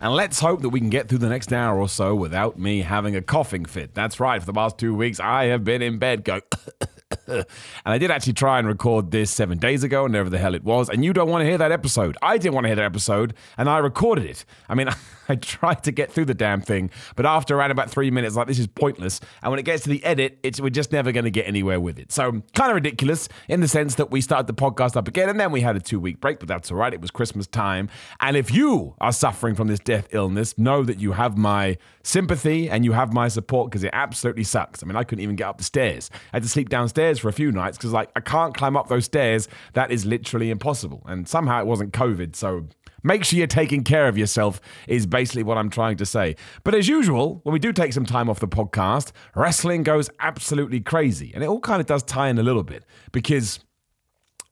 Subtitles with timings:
[0.00, 2.82] And let's hope that we can get through the next hour or so without me
[2.82, 3.94] having a coughing fit.
[3.94, 6.42] That's right, for the past two weeks, I have been in bed going.
[7.26, 7.46] and
[7.84, 10.88] I did actually try and record this seven days ago, whenever the hell it was.
[10.88, 12.16] And you don't want to hear that episode.
[12.22, 14.44] I didn't want to hear that episode, and I recorded it.
[14.68, 14.88] I mean,
[15.28, 18.46] I tried to get through the damn thing, but after around about three minutes, like
[18.46, 19.20] this is pointless.
[19.42, 21.80] And when it gets to the edit, it's we're just never going to get anywhere
[21.80, 22.12] with it.
[22.12, 25.40] So kind of ridiculous in the sense that we started the podcast up again, and
[25.40, 26.92] then we had a two week break, but that's all right.
[26.92, 27.88] It was Christmas time,
[28.20, 32.68] and if you are suffering from this death illness, know that you have my sympathy
[32.68, 34.82] and you have my support because it absolutely sucks.
[34.82, 36.10] I mean, I couldn't even get up the stairs.
[36.32, 38.88] I had to sleep downstairs for a few nights because like I can't climb up
[38.88, 39.48] those stairs.
[39.74, 41.02] That is literally impossible.
[41.06, 42.66] And somehow it wasn't COVID, so
[43.06, 46.36] Make sure you're taking care of yourself, is basically what I'm trying to say.
[46.64, 50.80] But as usual, when we do take some time off the podcast, wrestling goes absolutely
[50.80, 51.30] crazy.
[51.34, 53.60] And it all kind of does tie in a little bit because.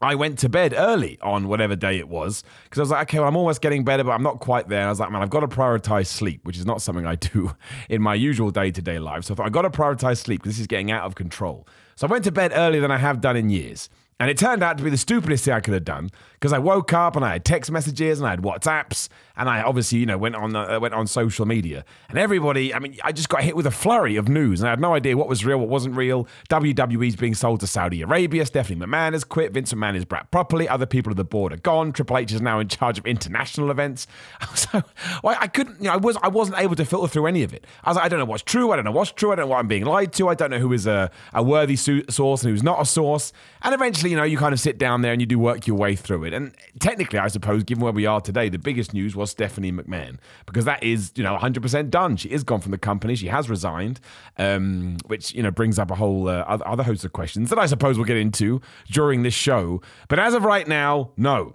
[0.05, 3.21] I went to bed early on whatever day it was because I was like, okay,
[3.21, 4.81] well, I'm almost getting better, but I'm not quite there.
[4.81, 7.15] And I was like, man, I've got to prioritize sleep, which is not something I
[7.33, 7.55] do
[7.89, 9.23] in my usual day to day life.
[9.23, 11.69] So I thought, I've got to prioritize sleep because this is getting out of control.
[11.95, 13.89] So I went to bed earlier than I have done in years.
[14.21, 16.11] And it turned out to be the stupidest thing I could have done
[16.43, 19.63] because I woke up and I had text messages and I had WhatsApps and I
[19.63, 21.85] obviously you know went on uh, went on social media.
[22.09, 24.71] And everybody I mean I just got hit with a flurry of news and I
[24.71, 26.27] had no idea what was real what wasn't real.
[26.51, 30.69] WWE's being sold to Saudi Arabia Stephanie McMahon has quit Vince McMahon is brought properly
[30.69, 33.71] other people of the board are gone Triple H is now in charge of international
[33.71, 34.09] events.
[34.55, 34.83] So
[35.23, 37.55] well, I couldn't you know I was I wasn't able to filter through any of
[37.55, 37.67] it.
[37.85, 39.45] I was like I don't know what's true I don't know what's true I don't
[39.45, 42.43] know what I'm being lied to I don't know who is a, a worthy source
[42.43, 43.33] and who's not a source.
[43.63, 45.77] And eventually you know you kind of sit down there and you do work your
[45.77, 49.15] way through it and technically I suppose given where we are today the biggest news
[49.17, 52.17] was Stephanie McMahon because that is, you know, 100% done.
[52.17, 53.15] She is gone from the company.
[53.15, 54.01] She has resigned,
[54.39, 57.59] um, which, you know, brings up a whole uh, other, other host of questions that
[57.59, 58.61] I suppose we'll get into
[58.91, 59.81] during this show.
[60.09, 61.55] But as of right now, no.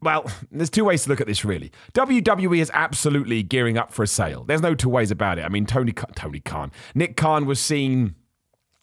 [0.00, 1.72] Well, there's two ways to look at this, really.
[1.94, 4.44] WWE is absolutely gearing up for a sale.
[4.44, 5.46] There's no two ways about it.
[5.46, 8.14] I mean, Tony, Tony Khan, Nick Khan was seen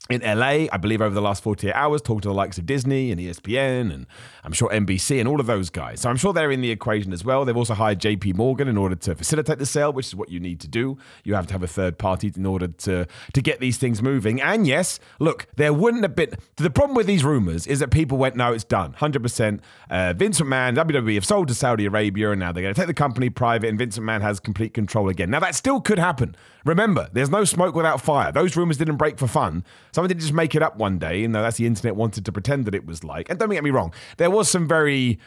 [0.10, 3.12] in LA, I believe over the last 48 hours, talked to the likes of Disney
[3.12, 4.08] and ESPN and
[4.44, 6.02] I'm sure NBC and all of those guys.
[6.02, 7.46] So I'm sure they're in the equation as well.
[7.46, 10.40] They've also hired JP Morgan in order to facilitate the sale, which is what you
[10.40, 10.98] need to do.
[11.24, 14.42] You have to have a third party in order to, to get these things moving.
[14.42, 16.32] And yes, look, there wouldn't have been.
[16.56, 18.94] The problem with these rumors is that people went, no, it's done.
[18.94, 19.60] 100%.
[19.90, 22.88] Uh, Vince McMahon, WWE have sold to Saudi Arabia and now they're going to take
[22.88, 25.30] the company private and Vincent McMahon has complete control again.
[25.30, 26.36] Now, that still could happen.
[26.66, 28.32] Remember, there's no smoke without fire.
[28.32, 29.64] Those rumors didn't break for fun.
[29.92, 32.26] Someone didn't just make it up one day, you uh, know, that's the internet wanted
[32.26, 33.30] to pretend that it was like.
[33.30, 35.20] And don't get me wrong, there was some very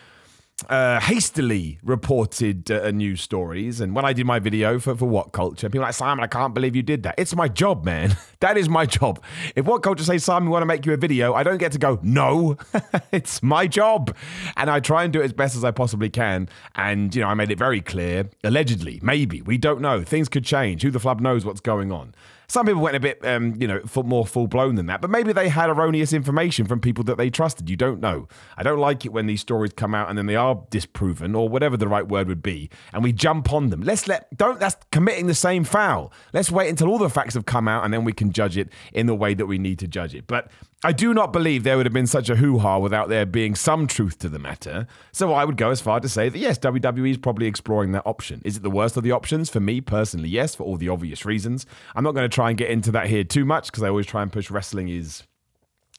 [0.68, 3.80] uh, hastily reported uh, news stories.
[3.80, 6.76] And when I did my video for, for WhatCulture, people like, Simon, I can't believe
[6.76, 7.16] you did that.
[7.18, 8.16] It's my job, man.
[8.40, 9.22] that is my job.
[9.56, 11.78] If WhatCulture says, Simon, we want to make you a video, I don't get to
[11.78, 12.56] go, no,
[13.12, 14.14] it's my job.
[14.56, 16.48] And I try and do it as best as I possibly can.
[16.76, 20.02] And, you know, I made it very clear, allegedly, maybe, we don't know.
[20.02, 20.82] Things could change.
[20.82, 22.14] Who the flub knows what's going on.
[22.48, 25.32] Some people went a bit, um, you know, more full blown than that, but maybe
[25.32, 27.70] they had erroneous information from people that they trusted.
[27.70, 28.28] You don't know.
[28.56, 31.48] I don't like it when these stories come out and then they are disproven or
[31.48, 33.82] whatever the right word would be, and we jump on them.
[33.82, 34.60] Let's let don't.
[34.60, 36.12] That's committing the same foul.
[36.32, 38.68] Let's wait until all the facts have come out and then we can judge it
[38.92, 40.26] in the way that we need to judge it.
[40.26, 40.50] But
[40.86, 43.54] I do not believe there would have been such a hoo ha without there being
[43.54, 44.86] some truth to the matter.
[45.12, 48.02] So I would go as far to say that yes, WWE is probably exploring that
[48.04, 48.42] option.
[48.44, 49.48] Is it the worst of the options?
[49.48, 51.64] For me personally, yes, for all the obvious reasons.
[51.94, 54.04] I'm not going to try and get into that here too much because I always
[54.04, 55.22] try and push wrestling is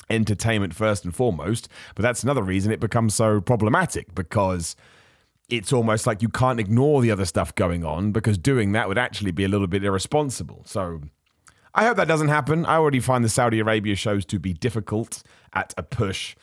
[0.08, 1.68] entertainment first and foremost.
[1.96, 4.76] But that's another reason it becomes so problematic because
[5.50, 9.00] it's almost like you can't ignore the other stuff going on because doing that would
[9.00, 10.62] actually be a little bit irresponsible.
[10.68, 11.02] So
[11.76, 12.66] I hope that doesn't happen.
[12.66, 15.22] I already find the Saudi Arabia shows to be difficult
[15.54, 16.36] at a push.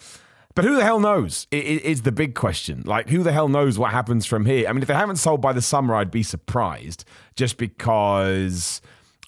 [0.55, 1.46] But who the hell knows?
[1.50, 2.82] It is the big question.
[2.84, 4.69] Like, who the hell knows what happens from here?
[4.69, 8.82] I mean, if they haven't sold by the summer, I'd be surprised just because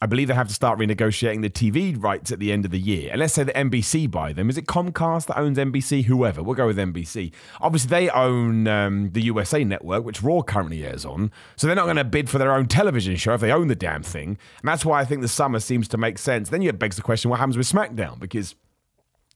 [0.05, 2.79] I believe they have to start renegotiating the TV rights at the end of the
[2.79, 3.09] year.
[3.11, 4.51] And let's say that NBC buy them.
[4.51, 6.05] Is it Comcast that owns NBC?
[6.05, 6.43] Whoever.
[6.43, 7.33] We'll go with NBC.
[7.63, 11.33] Obviously, they own um, the USA network, which Raw currently airs on.
[11.57, 13.75] So they're not going to bid for their own television show if they own the
[13.75, 14.37] damn thing.
[14.61, 16.51] And that's why I think the summer seems to make sense.
[16.51, 18.21] Then you begs the question what happens with SmackDown?
[18.21, 18.55] Because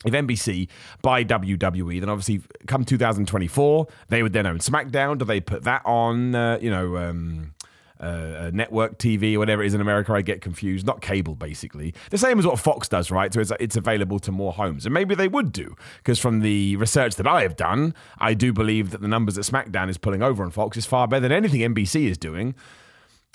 [0.05, 0.69] if NBC
[1.01, 5.17] buy WWE, then obviously come 2024, they would then own SmackDown.
[5.17, 7.55] Do they put that on, uh, you know, um,
[8.01, 10.13] uh, network TV or whatever it is in America.
[10.13, 10.87] I get confused.
[10.87, 11.95] Not cable, basically.
[12.11, 13.33] The same as what Fox does, right?
[13.33, 14.87] So it's, it's available to more homes.
[14.87, 18.53] And maybe they would do, because from the research that I have done, I do
[18.53, 21.33] believe that the numbers that SmackDown is pulling over on Fox is far better than
[21.33, 22.55] anything NBC is doing.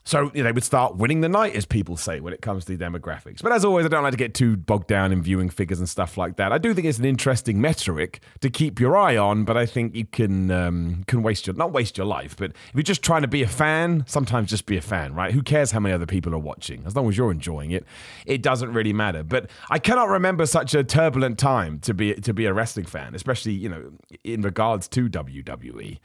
[0.05, 2.65] So you know, they would start winning the night, as people say, when it comes
[2.65, 3.41] to the demographics.
[3.41, 5.87] But as always, I don't like to get too bogged down in viewing figures and
[5.87, 6.51] stuff like that.
[6.51, 9.95] I do think it's an interesting metric to keep your eye on, but I think
[9.95, 13.21] you can um, can waste your not waste your life, but if you're just trying
[13.21, 15.33] to be a fan, sometimes just be a fan, right?
[15.33, 16.83] Who cares how many other people are watching?
[16.85, 17.85] As long as you're enjoying it,
[18.25, 19.23] it doesn't really matter.
[19.23, 23.15] But I cannot remember such a turbulent time to be to be a wrestling fan,
[23.15, 23.91] especially you know
[24.23, 25.99] in regards to WWE,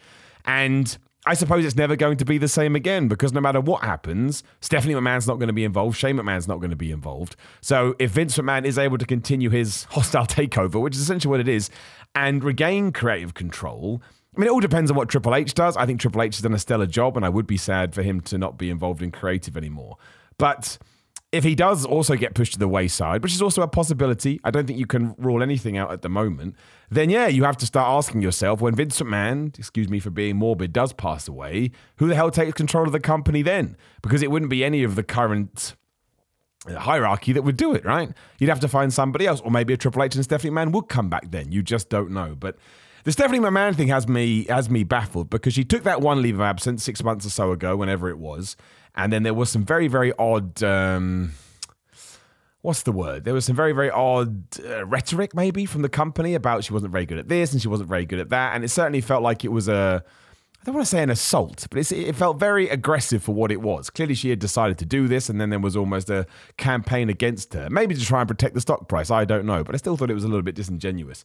[0.45, 3.85] and I suppose it's never going to be the same again because no matter what
[3.85, 5.99] happens, Stephanie McMahon's not going to be involved.
[5.99, 7.37] Shane McMahon's not going to be involved.
[7.61, 11.41] So if Vince McMahon is able to continue his hostile takeover, which is essentially what
[11.41, 11.69] it is,
[12.15, 14.01] and regain creative control,
[14.35, 15.77] I mean, it all depends on what Triple H does.
[15.77, 18.03] I think Triple H has done a stellar job, and I would be sad for
[18.03, 19.99] him to not be involved in creative anymore.
[20.39, 20.79] But
[21.31, 24.51] if he does also get pushed to the wayside, which is also a possibility, I
[24.51, 26.57] don't think you can rule anything out at the moment,
[26.91, 30.37] then yeah, you have to start asking yourself when Vince McMahon, excuse me for being
[30.37, 33.77] morbid, does pass away, who the hell takes control of the company then?
[34.01, 35.75] Because it wouldn't be any of the current
[36.67, 38.11] hierarchy that would do it, right?
[38.39, 40.89] You'd have to find somebody else, or maybe a Triple H and Stephanie McMahon would
[40.89, 41.53] come back then.
[41.53, 42.37] You just don't know.
[42.39, 42.57] But
[43.05, 46.35] the Stephanie McMahon thing has me has me baffled because she took that one leave
[46.37, 48.57] of absence six months or so ago, whenever it was,
[48.99, 50.63] and then there was some very very odd.
[50.63, 51.33] Um,
[52.63, 53.25] what's the word?
[53.25, 56.93] There was some very, very odd uh, rhetoric, maybe, from the company about she wasn't
[56.93, 58.55] very good at this and she wasn't very good at that.
[58.55, 60.03] And it certainly felt like it was a,
[60.61, 63.61] I don't want to say an assault, but it felt very aggressive for what it
[63.61, 63.91] was.
[63.91, 67.55] Clearly, she had decided to do this, and then there was almost a campaign against
[67.55, 69.11] her, maybe to try and protect the stock price.
[69.11, 71.25] I don't know, but I still thought it was a little bit disingenuous.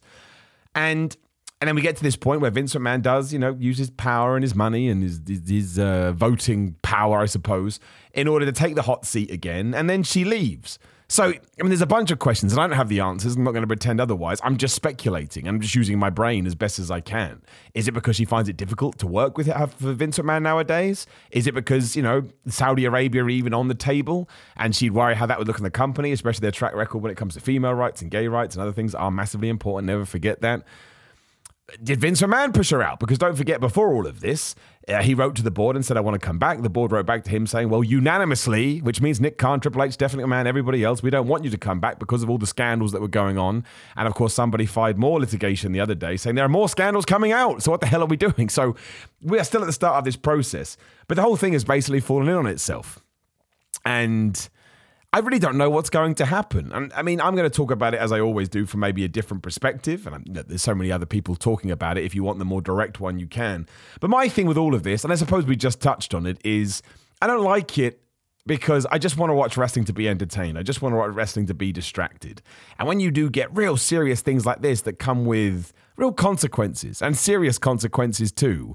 [0.74, 1.16] And
[1.64, 3.88] and then we get to this point where Vincent McMahon does, you know, use his
[3.88, 7.80] power and his money and his his, his uh, voting power, I suppose,
[8.12, 9.72] in order to take the hot seat again.
[9.72, 10.78] And then she leaves.
[11.08, 13.34] So, I mean, there's a bunch of questions, and I don't have the answers.
[13.34, 14.40] I'm not going to pretend otherwise.
[14.42, 15.48] I'm just speculating.
[15.48, 17.40] I'm just using my brain as best as I can.
[17.72, 21.06] Is it because she finds it difficult to work with her for Vincent McMahon nowadays?
[21.30, 25.14] Is it because, you know, Saudi Arabia are even on the table and she'd worry
[25.14, 27.40] how that would look in the company, especially their track record when it comes to
[27.40, 29.86] female rights and gay rights and other things are massively important.
[29.86, 30.62] Never forget that
[31.82, 33.00] did Vince McMahon push her out?
[33.00, 34.54] Because don't forget, before all of this,
[34.86, 36.60] uh, he wrote to the board and said, I want to come back.
[36.60, 39.94] The board wrote back to him saying, Well, unanimously, which means Nick Khan, Triple H,
[39.94, 42.46] Stephanie McMahon, everybody else, we don't want you to come back because of all the
[42.46, 43.64] scandals that were going on.
[43.96, 47.06] And of course, somebody filed more litigation the other day saying there are more scandals
[47.06, 47.62] coming out.
[47.62, 48.50] So what the hell are we doing?
[48.50, 48.76] So
[49.22, 50.76] we are still at the start of this process.
[51.08, 53.00] But the whole thing has basically fallen in on itself.
[53.86, 54.48] And
[55.14, 56.72] I really don't know what's going to happen.
[56.72, 59.04] And I mean, I'm going to talk about it as I always do from maybe
[59.04, 60.08] a different perspective.
[60.08, 62.02] And um, there's so many other people talking about it.
[62.02, 63.68] If you want the more direct one, you can.
[64.00, 66.38] But my thing with all of this, and I suppose we just touched on it,
[66.44, 66.82] is
[67.22, 68.00] I don't like it
[68.44, 70.58] because I just want to watch wrestling to be entertained.
[70.58, 72.42] I just want to watch wrestling to be distracted.
[72.80, 77.00] And when you do get real serious things like this that come with real consequences
[77.00, 78.74] and serious consequences too,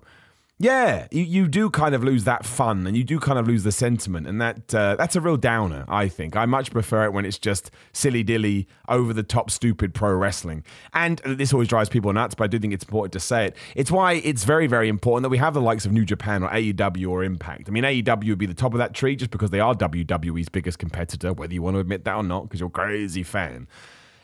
[0.62, 3.64] yeah, you, you do kind of lose that fun and you do kind of lose
[3.64, 4.28] the sentiment.
[4.28, 6.36] And that uh, that's a real downer, I think.
[6.36, 10.66] I much prefer it when it's just silly dilly, over the top, stupid pro wrestling.
[10.94, 13.56] And this always drives people nuts, but I do think it's important to say it.
[13.74, 16.50] It's why it's very, very important that we have the likes of New Japan or
[16.50, 17.70] AEW or Impact.
[17.70, 20.50] I mean, AEW would be the top of that tree just because they are WWE's
[20.50, 23.68] biggest competitor, whether you want to admit that or not, because you're a crazy fan.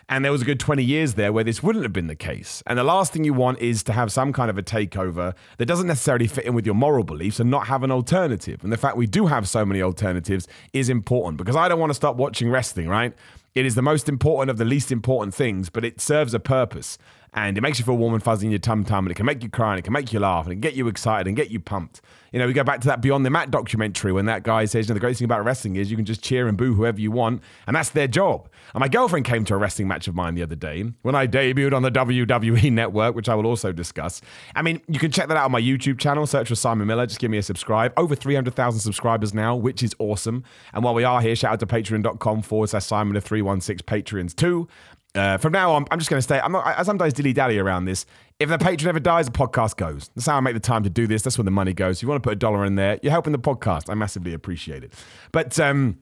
[0.08, 2.62] And there was a good 20 years there where this wouldn't have been the case.
[2.68, 5.66] And the last thing you want is to have some kind of a takeover that
[5.66, 8.64] doesn't necessarily fit in with your moral beliefs and not have an alternative.
[8.64, 11.90] And the fact we do have so many alternatives is important because I don't want
[11.90, 13.14] to stop watching wrestling, right?
[13.56, 17.00] It is the most important of the least important things, but it serves a purpose
[17.36, 19.26] and it makes you feel warm and fuzzy in your tum tum, and it can
[19.26, 21.36] make you cry, and it can make you laugh, and it get you excited and
[21.36, 22.02] get you pumped.
[22.32, 24.88] You know, we go back to that Beyond the Mat documentary when that guy says,
[24.88, 27.00] you know, the great thing about wrestling is you can just cheer and boo whoever
[27.00, 28.50] you want, and that's their job.
[28.74, 31.28] And my girlfriend came to a wrestling match of mine the other day when I
[31.28, 34.22] debuted on the WWE network, which I will also discuss.
[34.56, 37.06] I mean, you can check that out on my YouTube channel, search for Simon Miller,
[37.06, 37.94] just give me a subscribe.
[37.98, 40.44] Over 300,000 subscribers now, which is awesome.
[40.74, 44.36] And while we are here, shout out to patreon.com forward slash Simon of 316 Patreons
[44.36, 44.68] too.
[45.16, 46.40] Uh, from now on, I'm just going to stay.
[46.40, 48.06] I'm not, I sometimes dilly dally around this.
[48.40, 50.10] If the Patreon ever dies, the podcast goes.
[50.14, 51.22] That's how I make the time to do this.
[51.22, 51.98] That's where the money goes.
[51.98, 53.90] If you want to put a dollar in there, you're helping the podcast.
[53.90, 54.94] I massively appreciate it.
[55.32, 56.00] But um,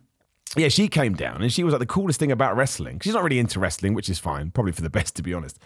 [0.58, 3.00] yeah, she came down and she was like the coolest thing about wrestling.
[3.02, 5.60] She's not really into wrestling, which is fine, probably for the best, to be honest.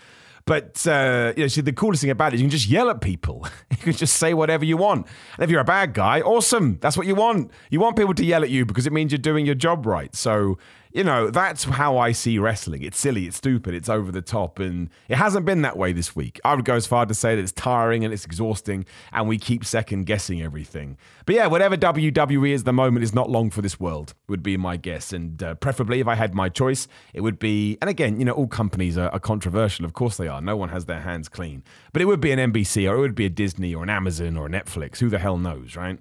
[0.46, 3.02] But uh, you know, the coolest thing about it is you can just yell at
[3.02, 3.46] people.
[3.72, 5.06] you can just say whatever you want.
[5.36, 6.80] And if you're a bad guy, awesome.
[6.82, 7.52] That's what you want.
[7.70, 10.16] You want people to yell at you because it means you're doing your job right.
[10.16, 10.58] So
[10.98, 12.82] you know, that's how I see wrestling.
[12.82, 16.16] It's silly, it's stupid, it's over the top, and it hasn't been that way this
[16.16, 16.40] week.
[16.44, 19.38] I would go as far to say that it's tiring and it's exhausting, and we
[19.38, 20.98] keep second guessing everything.
[21.28, 24.58] But yeah, whatever WWE is the moment is not long for this world, would be
[24.58, 25.14] my guess.
[25.14, 28.34] And uh, preferably, if I had my choice, it would be, and again, you know,
[28.34, 29.86] all companies are, are controversial.
[29.86, 30.42] Of course they are.
[30.42, 31.64] No one has their hands clean.
[31.94, 34.36] But it would be an NBC or it would be a Disney or an Amazon
[34.36, 34.98] or a Netflix.
[34.98, 36.00] Who the hell knows, right?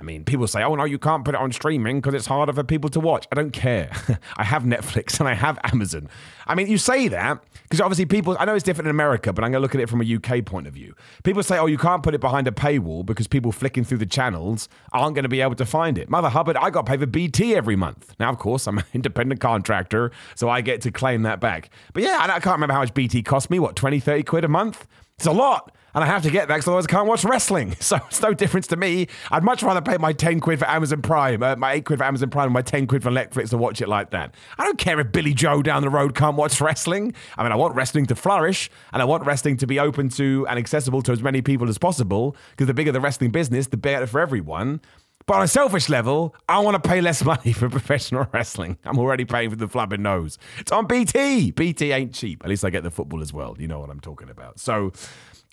[0.00, 2.54] I mean, people say, oh no, you can't put it on streaming because it's harder
[2.54, 3.28] for people to watch.
[3.30, 3.90] I don't care.
[4.38, 6.08] I have Netflix and I have Amazon.
[6.46, 9.44] I mean, you say that because obviously people, I know it's different in America, but
[9.44, 10.94] I'm going to look at it from a UK point of view.
[11.22, 14.06] People say, oh, you can't put it behind a paywall because people flicking through the
[14.06, 16.08] channels aren't going to be able to find it.
[16.08, 18.14] Mother Hubbard, I got paid for BT every month.
[18.18, 21.68] Now, of course, I'm an independent contractor, so I get to claim that back.
[21.92, 23.58] But yeah, I can't remember how much BT cost me.
[23.58, 24.86] What, 20, 30 quid a month?
[25.18, 27.76] It's a lot and I have to get that because otherwise I can't watch wrestling.
[27.90, 29.08] So it's no difference to me.
[29.32, 32.04] I'd much rather pay my 10 quid for Amazon Prime, uh, my 8 quid for
[32.04, 34.34] Amazon Prime, and my 10 quid for Netflix to watch it like that.
[34.58, 37.14] I don't care if Billy Joe down the road can't watch wrestling.
[37.36, 40.46] I mean, I want wrestling to flourish, and I want wrestling to be open to
[40.48, 43.76] and accessible to as many people as possible because the bigger the wrestling business, the
[43.76, 44.80] better for everyone.
[45.26, 48.78] But on a selfish level, I want to pay less money for professional wrestling.
[48.84, 50.38] I'm already paying for the flabbing nose.
[50.58, 51.52] It's on BT.
[51.52, 52.42] BT ain't cheap.
[52.42, 53.54] At least I get the football as well.
[53.58, 54.58] You know what I'm talking about.
[54.58, 54.92] So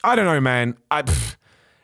[0.03, 0.77] I don't know, man.
[0.91, 1.37] I, pff,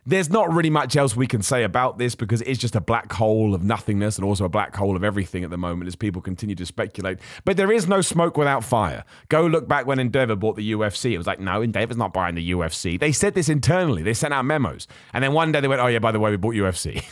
[0.06, 3.12] there's not really much else we can say about this because it's just a black
[3.12, 6.22] hole of nothingness and also a black hole of everything at the moment as people
[6.22, 7.20] continue to speculate.
[7.46, 9.06] But there is no smoke without fire.
[9.30, 11.12] Go look back when Endeavor bought the UFC.
[11.14, 13.00] It was like, no, Endeavor's not buying the UFC.
[13.00, 14.04] They said this internally.
[14.04, 14.88] They sent out memos.
[15.14, 17.04] And then one day they went, oh, yeah, by the way, we bought UFC.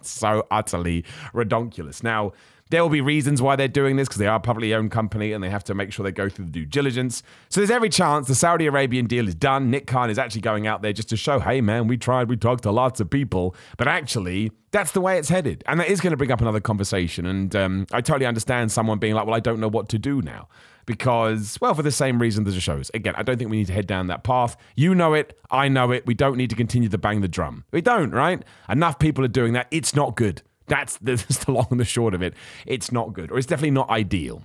[0.04, 2.02] so utterly redonkulous.
[2.02, 2.32] Now,
[2.70, 5.32] there will be reasons why they're doing this because they are a publicly owned company
[5.32, 7.22] and they have to make sure they go through the due diligence.
[7.48, 9.70] So there's every chance the Saudi Arabian deal is done.
[9.70, 12.36] Nick Khan is actually going out there just to show, hey, man, we tried, we
[12.36, 13.54] talked to lots of people.
[13.76, 15.64] But actually, that's the way it's headed.
[15.66, 17.26] And that is going to bring up another conversation.
[17.26, 20.20] And um, I totally understand someone being like, well, I don't know what to do
[20.22, 20.48] now.
[20.86, 22.90] Because, well, for the same reason as the shows.
[22.94, 24.56] Again, I don't think we need to head down that path.
[24.74, 25.38] You know it.
[25.50, 26.06] I know it.
[26.06, 27.64] We don't need to continue to bang the drum.
[27.72, 28.42] We don't, right?
[28.70, 29.66] Enough people are doing that.
[29.70, 30.40] It's not good.
[30.68, 32.34] That's the, that's the long and the short of it.
[32.66, 34.44] It's not good, or it's definitely not ideal.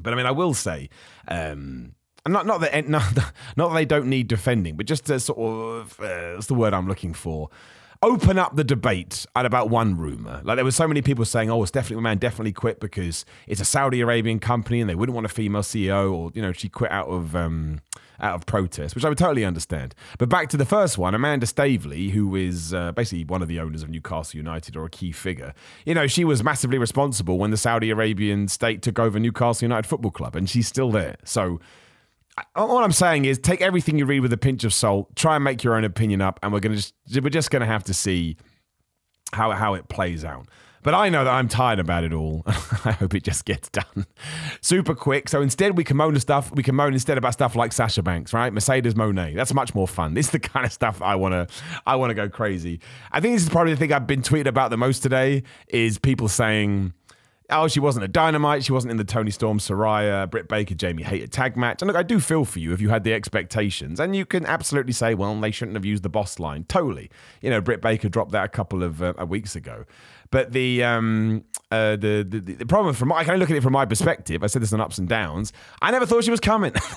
[0.00, 0.90] But I mean, I will say,
[1.28, 1.94] um,
[2.28, 3.02] not not that not,
[3.56, 6.88] not that they don't need defending, but just to sort of uh, the word I'm
[6.88, 7.48] looking for.
[8.02, 10.40] Open up the debate at about one rumor.
[10.44, 13.24] Like there were so many people saying, "Oh, it's definitely a man definitely quit because
[13.46, 16.52] it's a Saudi Arabian company and they wouldn't want a female CEO, or you know
[16.52, 17.80] she quit out of." Um,
[18.20, 19.94] out of protest, which I would totally understand.
[20.18, 23.60] But back to the first one, Amanda Staveley, who is uh, basically one of the
[23.60, 27.50] owners of Newcastle United or a key figure, you know, she was massively responsible when
[27.50, 31.16] the Saudi Arabian state took over Newcastle United Football Club, and she's still there.
[31.24, 31.60] So
[32.54, 35.44] all I'm saying is take everything you read with a pinch of salt, try and
[35.44, 38.36] make your own opinion up, and we're gonna just we're just gonna have to see
[39.32, 40.46] how how it plays out.
[40.82, 42.44] But I know that I'm tired about it all.
[42.46, 44.06] I hope it just gets done
[44.60, 45.28] super quick.
[45.28, 46.52] So instead, we can moan stuff.
[46.54, 48.52] We can moan instead about stuff like Sasha Banks, right?
[48.52, 49.34] Mercedes Moné.
[49.34, 50.14] That's much more fun.
[50.14, 51.48] This is the kind of stuff I wanna
[51.86, 52.80] I wanna go crazy.
[53.10, 55.42] I think this is probably the thing I've been tweeting about the most today.
[55.68, 56.92] Is people saying
[57.50, 58.64] oh, she wasn't a dynamite.
[58.64, 61.82] She wasn't in the Toni Storm, Saraya, Britt Baker, Jamie Hayter tag match.
[61.82, 64.00] And look, I do feel for you if you had the expectations.
[64.00, 66.64] And you can absolutely say, well, they shouldn't have used the boss line.
[66.64, 67.10] Totally.
[67.40, 69.84] You know, Britt Baker dropped that a couple of uh, weeks ago.
[70.30, 73.72] But the um, uh, the, the, the problem from I can look at it from
[73.72, 74.44] my perspective.
[74.44, 75.52] I said this on ups and downs.
[75.82, 76.72] I never thought she was coming.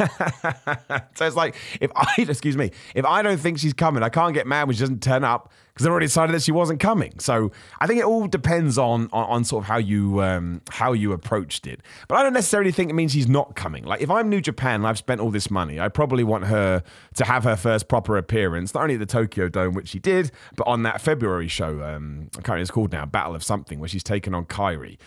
[1.16, 4.34] so it's like if I excuse me, if I don't think she's coming, I can't
[4.34, 7.18] get mad when she doesn't turn up because I've already decided that she wasn't coming.
[7.20, 10.94] So I think it all depends on on, on sort of how you um, how
[10.94, 11.82] you approached it.
[12.08, 13.86] But I don't necessarily think it means she's not coming.
[13.86, 16.84] Like if I'm New Japan and I've spent all this money, I probably want her
[17.16, 20.32] to have her first proper appearance, not only at the Tokyo Dome, which she did,
[20.56, 21.82] but on that February show.
[21.82, 24.98] Um, I can't remember it's called now, Battle of Something, where she's taken on Kairi.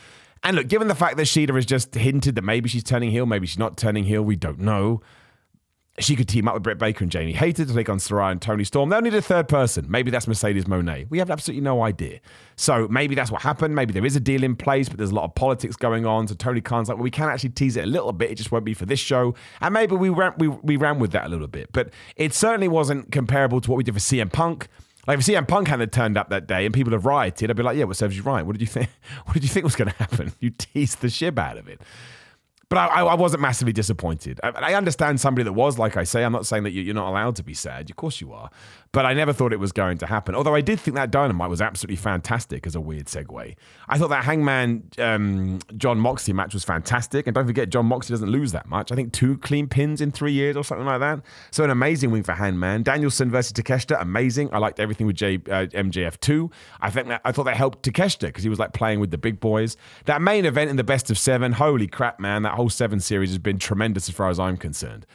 [0.42, 3.24] And look, given the fact that Shida has just hinted that maybe she's turning heel,
[3.24, 5.00] maybe she's not turning heel, we don't know
[5.98, 8.40] she could team up with Britt Baker and Jamie Hayter to take on Saraya and
[8.40, 8.88] Toni Storm.
[8.88, 9.84] They'll need a third person.
[9.90, 11.06] Maybe that's Mercedes Moné.
[11.10, 12.20] We have absolutely no idea.
[12.56, 13.74] So maybe that's what happened.
[13.74, 16.28] Maybe there is a deal in place, but there's a lot of politics going on.
[16.28, 18.30] So Tony Khan's like, well, we can actually tease it a little bit.
[18.30, 19.34] It just won't be for this show.
[19.60, 21.70] And maybe we ran, we, we ran with that a little bit.
[21.72, 24.68] But it certainly wasn't comparable to what we did for CM Punk.
[25.06, 27.62] Like if CM Punk hadn't turned up that day and people have rioted, I'd be
[27.62, 28.46] like, yeah, what serves you right?
[28.46, 28.88] What did you think?
[29.24, 30.32] What did you think was going to happen?
[30.40, 31.80] You teased the shit out of it.
[32.68, 34.40] But I, I wasn't massively disappointed.
[34.42, 36.24] I, I, understand somebody that was, like I say.
[36.24, 37.90] I'm not saying that you're not allowed to be sad.
[37.90, 38.48] Of course you are.
[38.92, 40.34] But I never thought it was going to happen.
[40.34, 43.56] Although I did think that Dynamite was absolutely fantastic as a weird segue.
[43.88, 47.26] I thought that Hangman um, Jon Moxley match was fantastic.
[47.26, 48.92] And don't forget, Jon Moxley doesn't lose that much.
[48.92, 51.22] I think two clean pins in three years or something like that.
[51.50, 52.82] So an amazing win for Hangman.
[52.82, 54.50] Danielson versus Takeshita, amazing.
[54.52, 56.50] I liked everything with J, uh, MJF too.
[56.82, 59.18] I think that I thought that helped Takeshita because he was like playing with the
[59.18, 59.78] big boys.
[60.04, 62.42] That main event in the best of seven, holy crap, man!
[62.42, 65.06] That whole seven series has been tremendous as far as I'm concerned.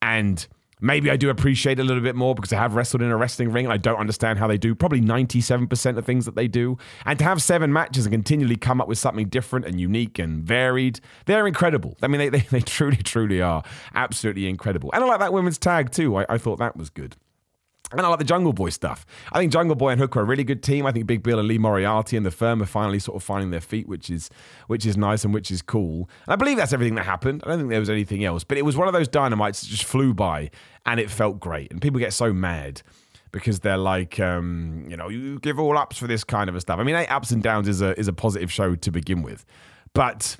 [0.00, 0.46] And
[0.80, 3.50] maybe I do appreciate a little bit more because I have wrestled in a wrestling
[3.50, 6.78] ring I don't understand how they do probably 97% of things that they do.
[7.04, 10.42] And to have seven matches and continually come up with something different and unique and
[10.42, 11.96] varied, they're incredible.
[12.02, 13.62] I mean, they, they, they truly, truly are
[13.94, 14.90] absolutely incredible.
[14.92, 16.16] And I like that women's tag too.
[16.16, 17.16] I, I thought that was good.
[17.92, 19.06] And I like the Jungle Boy stuff.
[19.32, 20.86] I think Jungle Boy and Hook are a really good team.
[20.86, 23.50] I think Big Bill and Lee Moriarty and the firm are finally sort of finding
[23.50, 24.28] their feet, which is
[24.66, 26.10] which is nice and which is cool.
[26.26, 27.42] And I believe that's everything that happened.
[27.44, 28.42] I don't think there was anything else.
[28.42, 30.50] But it was one of those dynamites that just flew by
[30.84, 31.70] and it felt great.
[31.70, 32.82] And people get so mad
[33.30, 36.80] because they're like, um, you know, you give all ups for this kind of stuff.
[36.80, 39.44] I mean, eight ups and downs is a is a positive show to begin with,
[39.92, 40.38] but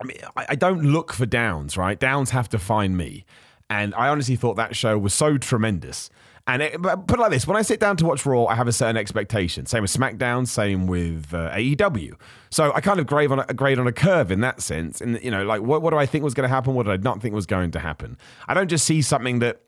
[0.00, 1.76] I mean, I, I don't look for downs.
[1.76, 3.24] Right, downs have to find me.
[3.70, 6.10] And I honestly thought that show was so tremendous.
[6.46, 8.68] And it, put it like this: when I sit down to watch Raw, I have
[8.68, 9.64] a certain expectation.
[9.64, 12.14] Same with SmackDown, same with uh, AEW.
[12.50, 15.00] So I kind of grade on a grade on a curve in that sense.
[15.00, 16.74] And you know, like what, what do I think was going to happen?
[16.74, 18.18] What did I not think was going to happen?
[18.46, 19.62] I don't just see something that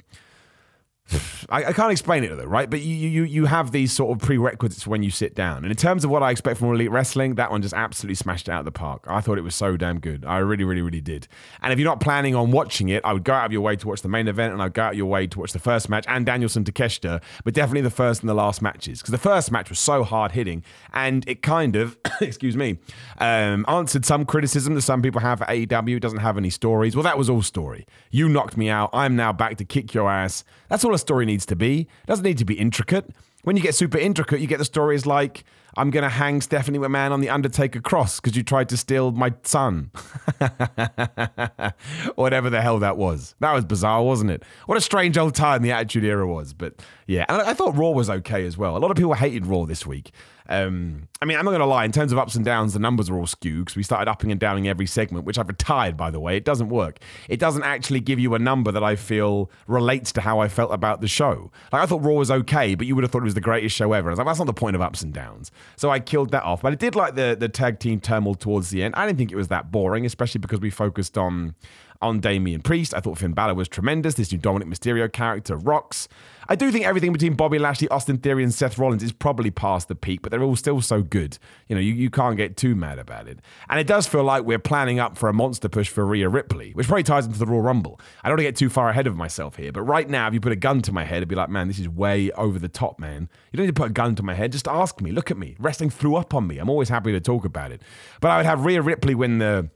[1.48, 2.68] I, I, can't explain it though, right?
[2.68, 5.58] But you, you you have these sort of prerequisites when you sit down.
[5.58, 8.48] And in terms of what I expect from Elite Wrestling, that one just absolutely smashed
[8.48, 9.04] it out of the park.
[9.06, 10.24] I thought it was so damn good.
[10.24, 11.28] I really, really, really did.
[11.62, 13.76] And if you're not planning on watching it, I would go out of your way
[13.76, 15.60] to watch the main event, and I'd go out of your way to watch the
[15.60, 19.12] first match and Danielson to Takeshita, but definitely the first and the last matches because
[19.12, 22.78] the first match was so hard hitting, and it kind of, excuse me,
[23.18, 25.96] um, answered some criticism that some people have for AEW.
[25.96, 26.96] It doesn't have any stories.
[26.96, 27.86] Well, that was all story.
[28.10, 28.90] You knocked me out.
[28.92, 30.42] I'm now back to kick your ass.
[30.68, 31.82] That's all a story needs to be.
[31.82, 33.08] It doesn't need to be intricate.
[33.44, 35.44] When you get super intricate, you get the stories like,
[35.76, 39.12] I'm going to hang Stephanie McMahon on the Undertaker cross because you tried to steal
[39.12, 39.92] my son.
[42.16, 43.36] Whatever the hell that was.
[43.38, 44.42] That was bizarre, wasn't it?
[44.66, 46.54] What a strange old time the Attitude Era was.
[46.54, 48.76] But yeah, and I thought Raw was okay as well.
[48.76, 50.10] A lot of people hated Raw this week.
[50.48, 51.84] Um, I mean, I'm not going to lie.
[51.84, 54.30] In terms of ups and downs, the numbers are all skewed because we started upping
[54.30, 56.36] and downing every segment, which I've retired, by the way.
[56.36, 56.98] It doesn't work.
[57.28, 60.72] It doesn't actually give you a number that I feel relates to how I felt
[60.72, 61.50] about the show.
[61.72, 63.74] Like I thought Raw was okay, but you would have thought it was the greatest
[63.74, 64.08] show ever.
[64.08, 65.50] I was like, that's not the point of ups and downs.
[65.76, 66.62] So I killed that off.
[66.62, 68.94] But I did like the the tag team turmoil towards the end.
[68.94, 71.54] I didn't think it was that boring, especially because we focused on
[72.00, 72.94] on Damian Priest.
[72.94, 74.14] I thought Finn Balor was tremendous.
[74.14, 76.08] This new Dominik Mysterio character rocks.
[76.48, 79.88] I do think everything between Bobby Lashley, Austin Theory, and Seth Rollins is probably past
[79.88, 81.38] the peak, but they're all still so good.
[81.66, 83.40] You know, you, you can't get too mad about it.
[83.68, 86.70] And it does feel like we're planning up for a monster push for Rhea Ripley,
[86.72, 88.00] which probably ties into the Royal Rumble.
[88.22, 90.34] I don't want to get too far ahead of myself here, but right now, if
[90.34, 92.60] you put a gun to my head, it'd be like, man, this is way over
[92.60, 93.28] the top, man.
[93.50, 94.52] You don't need to put a gun to my head.
[94.52, 95.56] Just ask me, look at me.
[95.58, 96.58] Wrestling threw up on me.
[96.58, 97.82] I'm always happy to talk about it.
[98.20, 99.68] But I would have Rhea Ripley win the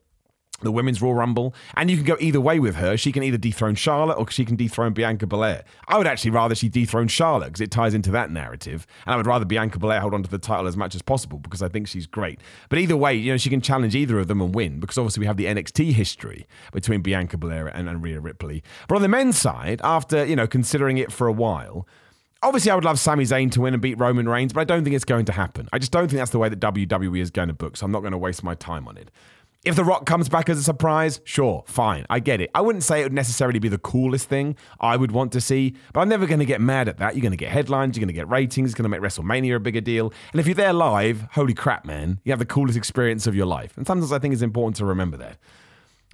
[0.62, 2.96] the women's Royal Rumble, and you can go either way with her.
[2.96, 5.64] She can either dethrone Charlotte or she can dethrone Bianca Belair.
[5.88, 9.16] I would actually rather she dethrone Charlotte because it ties into that narrative, and I
[9.16, 11.68] would rather Bianca Belair hold on to the title as much as possible because I
[11.68, 12.40] think she's great.
[12.68, 15.20] But either way, you know, she can challenge either of them and win because obviously
[15.20, 18.62] we have the NXT history between Bianca Belair and, and Rhea Ripley.
[18.88, 21.86] But on the men's side, after you know considering it for a while.
[22.42, 24.82] Obviously, I would love Sami Zayn to win and beat Roman Reigns, but I don't
[24.82, 25.68] think it's going to happen.
[25.74, 27.92] I just don't think that's the way that WWE is going to book, so I'm
[27.92, 29.10] not going to waste my time on it.
[29.62, 32.06] If The Rock comes back as a surprise, sure, fine.
[32.08, 32.50] I get it.
[32.54, 35.74] I wouldn't say it would necessarily be the coolest thing I would want to see,
[35.92, 37.14] but I'm never going to get mad at that.
[37.14, 39.56] You're going to get headlines, you're going to get ratings, it's going to make WrestleMania
[39.56, 40.14] a bigger deal.
[40.32, 43.44] And if you're there live, holy crap, man, you have the coolest experience of your
[43.44, 43.76] life.
[43.76, 45.36] And sometimes I think it's important to remember that.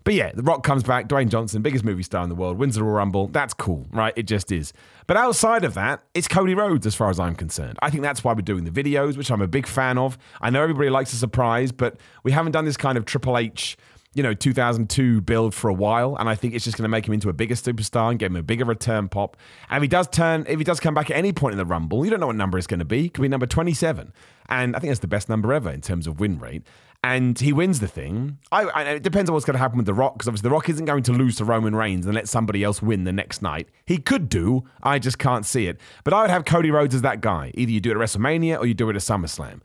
[0.04, 2.76] But yeah, The Rock comes back, Dwayne Johnson, biggest movie star in the world, wins
[2.76, 3.26] the Royal Rumble.
[3.28, 4.12] That's cool, right?
[4.16, 4.72] It just is.
[5.08, 7.78] But outside of that, it's Cody Rhodes as far as I'm concerned.
[7.82, 10.16] I think that's why we're doing the videos, which I'm a big fan of.
[10.40, 13.76] I know everybody likes a surprise, but we haven't done this kind of Triple H
[14.16, 17.06] you know, 2002 build for a while, and I think it's just going to make
[17.06, 19.36] him into a bigger superstar and get him a bigger return pop.
[19.68, 21.66] And if he does turn, if he does come back at any point in the
[21.66, 23.06] Rumble, you don't know what number it's going to be.
[23.06, 24.14] It could be number 27,
[24.48, 26.62] and I think that's the best number ever in terms of win rate.
[27.04, 28.38] And he wins the thing.
[28.50, 30.54] I, I it depends on what's going to happen with The Rock, because obviously The
[30.54, 33.42] Rock isn't going to lose to Roman Reigns and let somebody else win the next
[33.42, 33.68] night.
[33.84, 34.64] He could do.
[34.82, 35.78] I just can't see it.
[36.04, 37.52] But I would have Cody Rhodes as that guy.
[37.54, 39.60] Either you do it at WrestleMania or you do it at SummerSlam.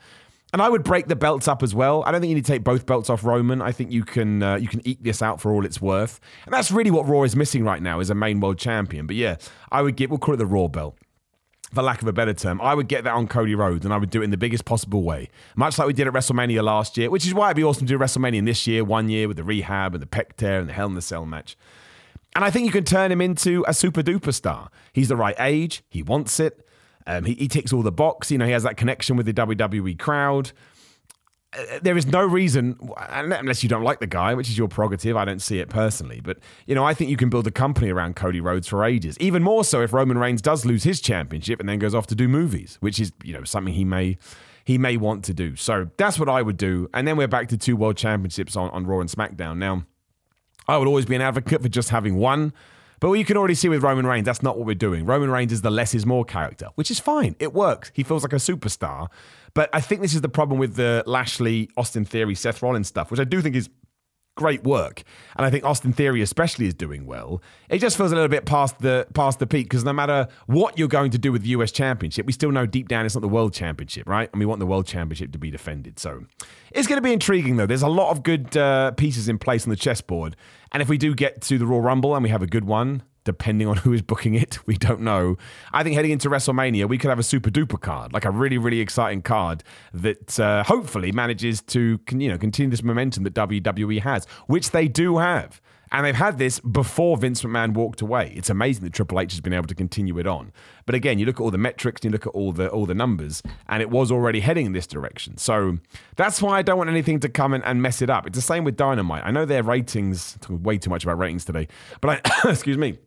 [0.54, 2.04] And I would break the belts up as well.
[2.06, 3.62] I don't think you need to take both belts off Roman.
[3.62, 6.20] I think you can uh, you can eke this out for all it's worth.
[6.46, 9.08] And that's really what Raw is missing right now is a main world champion.
[9.08, 9.38] But yeah,
[9.72, 10.98] I would give we'll call it the Raw belt.
[11.74, 13.98] for lack of a better term, I would get that on Cody Rhodes and I
[13.98, 15.30] would do it in the biggest possible way.
[15.56, 17.94] Much like we did at WrestleMania last year, which is why it'd be awesome to
[17.94, 20.74] do WrestleMania this year, one year with the rehab and the pec tear and the
[20.74, 21.56] Hell in the Cell match.
[22.36, 24.70] And I think you can turn him into a super duper star.
[24.94, 26.61] He's the right age, he wants it.
[27.08, 28.32] Um, he, he ticks all the box.
[28.32, 30.52] You know, he has that connection with the WWE crowd
[31.82, 32.78] there is no reason,
[33.10, 35.18] unless you don't like the guy, which is your prerogative.
[35.18, 37.90] I don't see it personally, but you know, I think you can build a company
[37.90, 39.18] around Cody Rhodes for ages.
[39.20, 42.16] Even more so if Roman Reigns does lose his championship and then goes off to
[42.16, 44.18] do movies, which is you know something he may
[44.64, 45.58] he may want to do.
[45.58, 46.90] So that's what I would do.
[46.94, 49.58] And then we're back to two world championships on, on Raw and SmackDown.
[49.58, 49.84] Now,
[50.68, 52.54] I would always be an advocate for just having one.
[53.02, 55.06] But you can already see with Roman Reigns, that's not what we're doing.
[55.06, 57.36] Roman Reigns is the less is more character, which is fine.
[57.40, 57.92] It works.
[57.96, 59.08] He feels like a superstar.
[59.56, 63.10] But I think this is the problem with the Lashley, Austin Theory, Seth Rollins stuff,
[63.10, 63.70] which I do think is
[64.36, 65.04] great work.
[65.36, 67.42] And I think Austin Theory especially is doing well.
[67.70, 70.78] It just feels a little bit past the past the peak because no matter what
[70.78, 73.22] you're going to do with the US Championship, we still know deep down it's not
[73.22, 74.30] the World Championship, right?
[74.32, 76.00] And we want the World Championship to be defended.
[76.00, 76.26] So
[76.72, 77.66] it's going to be intriguing though.
[77.66, 80.36] There's a lot of good uh, pieces in place on the chessboard.
[80.71, 83.03] And if we do get to the Royal Rumble and we have a good one,
[83.23, 84.60] depending on who is booking it.
[84.65, 85.38] We don't know.
[85.73, 88.57] I think heading into WrestleMania, we could have a super duper card, like a really,
[88.57, 94.01] really exciting card that uh, hopefully manages to you know continue this momentum that WWE
[94.01, 95.62] has, which they do have.
[95.91, 98.34] And they've had this before Vince McMahon walked away.
[98.36, 100.54] It's amazing that Triple H has been able to continue it on.
[100.86, 102.95] But again, you look at all the metrics, you look at all the all the
[102.95, 105.38] numbers, and it was already heading in this direction.
[105.38, 105.80] So
[106.15, 108.25] that's why I don't want anything to come and, and mess it up.
[108.25, 109.23] It's the same with Dynamite.
[109.25, 111.67] I know their ratings, way too much about ratings today,
[111.99, 112.97] but I excuse me.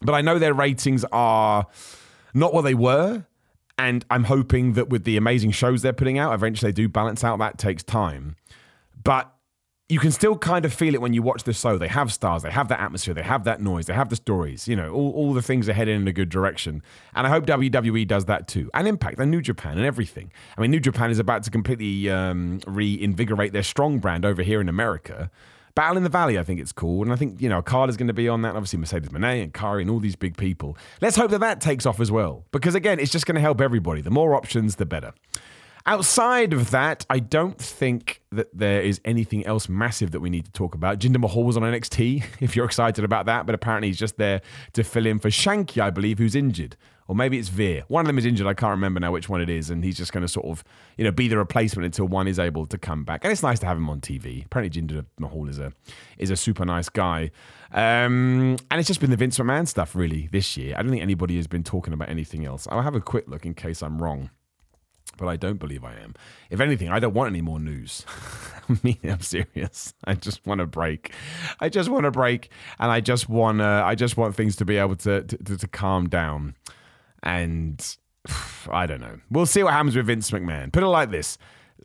[0.00, 1.66] But I know their ratings are
[2.32, 3.26] not what they were.
[3.76, 7.24] And I'm hoping that with the amazing shows they're putting out, eventually they do balance
[7.24, 7.40] out.
[7.40, 8.36] That takes time.
[9.02, 9.33] But
[9.94, 11.78] you can still kind of feel it when you watch the show.
[11.78, 14.66] They have stars, they have that atmosphere, they have that noise, they have the stories,
[14.66, 16.82] you know, all, all the things are heading in a good direction.
[17.14, 18.68] And I hope WWE does that too.
[18.74, 20.32] And Impact and New Japan and everything.
[20.58, 24.60] I mean, New Japan is about to completely um, reinvigorate their strong brand over here
[24.60, 25.30] in America.
[25.76, 27.06] Battle in the Valley, I think it's called.
[27.06, 28.56] And I think, you know, Carl is going to be on that.
[28.56, 30.76] Obviously, Mercedes Moné and Kairi and all these big people.
[31.02, 32.44] Let's hope that that takes off as well.
[32.50, 34.00] Because again, it's just going to help everybody.
[34.00, 35.12] The more options, the better.
[35.86, 40.46] Outside of that, I don't think that there is anything else massive that we need
[40.46, 40.98] to talk about.
[40.98, 44.40] Jinder Mahal was on NXT, if you're excited about that, but apparently he's just there
[44.72, 46.76] to fill in for Shanky, I believe, who's injured.
[47.06, 47.84] Or maybe it's Veer.
[47.88, 48.46] One of them is injured.
[48.46, 49.68] I can't remember now which one it is.
[49.68, 50.64] And he's just going to sort of,
[50.96, 53.24] you know, be the replacement until one is able to come back.
[53.24, 54.46] And it's nice to have him on TV.
[54.46, 55.70] Apparently Jinder Mahal is a
[56.16, 57.30] is a super nice guy.
[57.72, 60.76] Um, and it's just been the Vince McMahon stuff really this year.
[60.78, 62.66] I don't think anybody has been talking about anything else.
[62.70, 64.30] I'll have a quick look in case I'm wrong
[65.16, 66.14] but I don't believe I am.
[66.50, 68.04] If anything, I don't want any more news.
[68.68, 69.94] I mean, I'm serious.
[70.04, 71.12] I just want a break.
[71.60, 74.64] I just want a break, and I just want uh, I just want things to
[74.64, 76.54] be able to, to to calm down.
[77.22, 77.96] And
[78.70, 79.20] I don't know.
[79.30, 80.72] We'll see what happens with Vince McMahon.
[80.72, 81.38] Put it like this: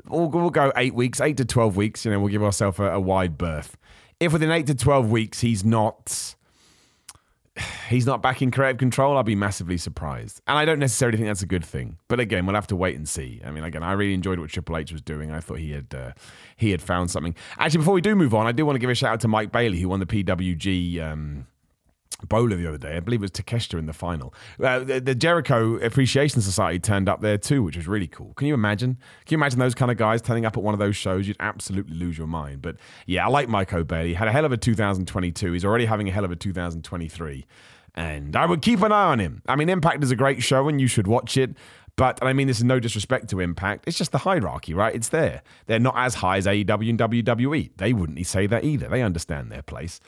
[0.08, 2.06] we'll, we'll go eight weeks, eight to twelve weeks.
[2.06, 3.78] You know, we'll give ourselves a, a wide berth.
[4.20, 6.36] If within eight to twelve weeks he's not
[7.90, 10.42] he's not back in creative control, I'll be massively surprised.
[10.48, 11.98] And I don't necessarily think that's a good thing.
[12.08, 13.42] But again, we'll have to wait and see.
[13.44, 15.32] I mean, again, I really enjoyed what Triple H was doing.
[15.32, 16.12] I thought he had uh,
[16.56, 17.36] he had found something.
[17.58, 19.28] Actually, before we do move on, I do want to give a shout out to
[19.28, 21.02] Mike Bailey, who won the PWG.
[21.02, 21.48] Um,
[22.28, 22.98] BOLA the other day.
[22.98, 24.34] I believe it was Takeshita in the final.
[24.62, 28.34] Uh, the, the, Jericho Appreciation Society turned up there too, which was really cool.
[28.34, 28.98] Can you imagine?
[29.26, 31.28] Can you imagine those kind of guys turning up at one of those shows?
[31.28, 32.62] You'd absolutely lose your mind.
[32.62, 32.76] But
[33.06, 34.16] yeah, I like Mike O'Bailey.
[34.16, 35.54] Had a hell of a 2022.
[35.54, 37.46] He's already having a hell of a 2023.
[37.96, 39.42] And I would keep an eye on him.
[39.48, 41.56] I mean, Impact is a great show and you should watch it.
[41.96, 43.84] But, I mean, this is no disrespect to Impact.
[43.86, 44.96] It's just the hierarchy, right?
[44.96, 45.42] It's there.
[45.66, 47.72] They're not as high as AEW and WWE.
[47.76, 48.88] They wouldn't say that either.
[48.88, 50.00] They understand their place.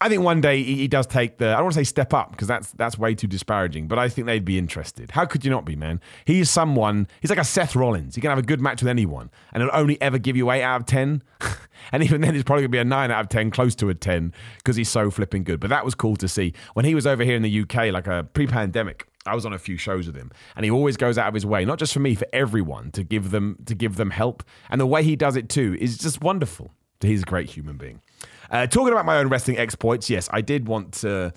[0.00, 1.48] I think one day he does take the.
[1.48, 3.88] I don't want to say step up because that's that's way too disparaging.
[3.88, 5.10] But I think they'd be interested.
[5.10, 6.00] How could you not be, man?
[6.24, 7.08] He's someone.
[7.20, 8.14] He's like a Seth Rollins.
[8.14, 10.62] He can have a good match with anyone, and he'll only ever give you eight
[10.62, 11.22] out of ten.
[11.92, 13.94] and even then, it's probably gonna be a nine out of ten, close to a
[13.94, 15.58] ten, because he's so flipping good.
[15.58, 18.06] But that was cool to see when he was over here in the UK, like
[18.06, 19.04] a pre-pandemic.
[19.26, 21.44] I was on a few shows with him, and he always goes out of his
[21.44, 24.44] way, not just for me, for everyone, to give them to give them help.
[24.70, 26.70] And the way he does it too is just wonderful.
[27.00, 28.00] He's a great human being.
[28.50, 31.32] Uh, talking about my own wrestling exploits, yes, I did want to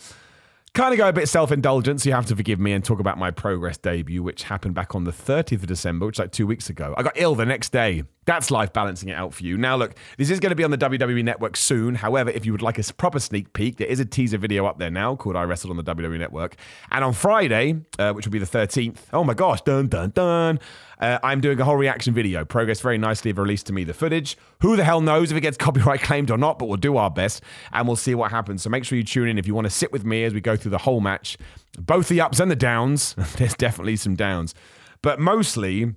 [0.74, 3.00] kind of go a bit self indulgent, so you have to forgive me and talk
[3.00, 6.32] about my progress debut, which happened back on the 30th of December, which is like
[6.32, 6.94] two weeks ago.
[6.98, 8.04] I got ill the next day.
[8.26, 9.58] That's life balancing it out for you.
[9.58, 11.96] Now, look, this is going to be on the WWE Network soon.
[11.96, 14.78] However, if you would like a proper sneak peek, there is a teaser video up
[14.78, 16.56] there now called I Wrestled on the WWE Network.
[16.92, 20.60] And on Friday, uh, which will be the 13th, oh my gosh, dun dun dun,
[21.02, 22.46] uh, I'm doing a whole reaction video.
[22.46, 24.38] Progress very nicely have released to me the footage.
[24.62, 27.10] Who the hell knows if it gets copyright claimed or not, but we'll do our
[27.10, 28.62] best and we'll see what happens.
[28.62, 30.42] So make sure you tune in if you want to sit with me as we
[30.42, 31.38] go through the whole match,
[31.78, 33.16] both the ups and the downs.
[33.38, 34.54] There's definitely some downs,
[35.02, 35.96] but mostly.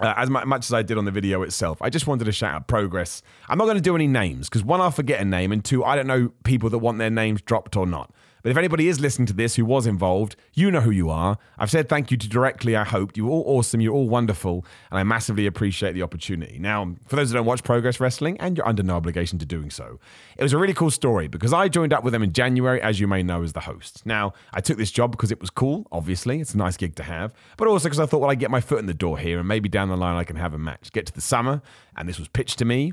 [0.00, 2.52] Uh, as much as I did on the video itself, I just wanted to shout
[2.52, 3.22] out progress.
[3.48, 5.84] I'm not going to do any names because one, I'll forget a name, and two,
[5.84, 8.12] I don't know people that want their names dropped or not.
[8.44, 11.38] But if anybody is listening to this who was involved, you know who you are.
[11.56, 13.16] I've said thank you to directly, I hope.
[13.16, 13.80] You're all awesome.
[13.80, 14.66] You're all wonderful.
[14.90, 16.58] And I massively appreciate the opportunity.
[16.58, 19.70] Now, for those who don't watch Progress Wrestling, and you're under no obligation to doing
[19.70, 19.98] so,
[20.36, 23.00] it was a really cool story because I joined up with them in January, as
[23.00, 24.04] you may know, as the host.
[24.04, 26.40] Now, I took this job because it was cool, obviously.
[26.42, 27.32] It's a nice gig to have.
[27.56, 29.48] But also because I thought, well, I get my foot in the door here and
[29.48, 30.92] maybe down the line I can have a match.
[30.92, 31.62] Get to the summer,
[31.96, 32.92] and this was pitched to me.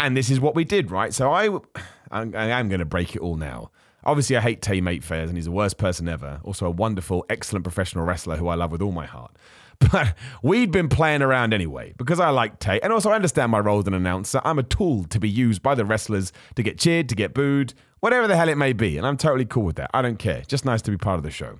[0.00, 1.14] And this is what we did, right?
[1.14, 1.50] So I,
[2.10, 3.70] I am going to break it all now.
[4.04, 6.40] Obviously, I hate Tate Mayfair, and he's the worst person ever.
[6.44, 9.36] Also, a wonderful, excellent professional wrestler who I love with all my heart.
[9.90, 13.58] But we'd been playing around anyway because I like Tate, and also I understand my
[13.58, 14.40] role as an announcer.
[14.44, 17.74] I'm a tool to be used by the wrestlers to get cheered, to get booed,
[17.98, 19.90] whatever the hell it may be, and I'm totally cool with that.
[19.92, 20.42] I don't care.
[20.46, 21.58] Just nice to be part of the show.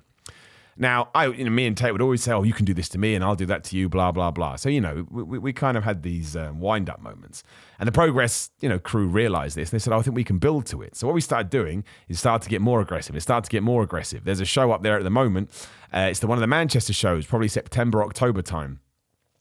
[0.77, 2.89] Now, I, you know, me and Tate would always say, "Oh, you can do this
[2.89, 4.55] to me, and I'll do that to you." Blah blah blah.
[4.55, 7.43] So you know, we, we kind of had these um, wind up moments,
[7.79, 10.23] and the progress, you know, crew realized this, and they said, oh, "I think we
[10.23, 13.15] can build to it." So what we started doing is start to get more aggressive.
[13.15, 14.23] It started to get more aggressive.
[14.23, 15.49] There's a show up there at the moment.
[15.93, 18.79] Uh, it's the one of the Manchester shows, probably September October time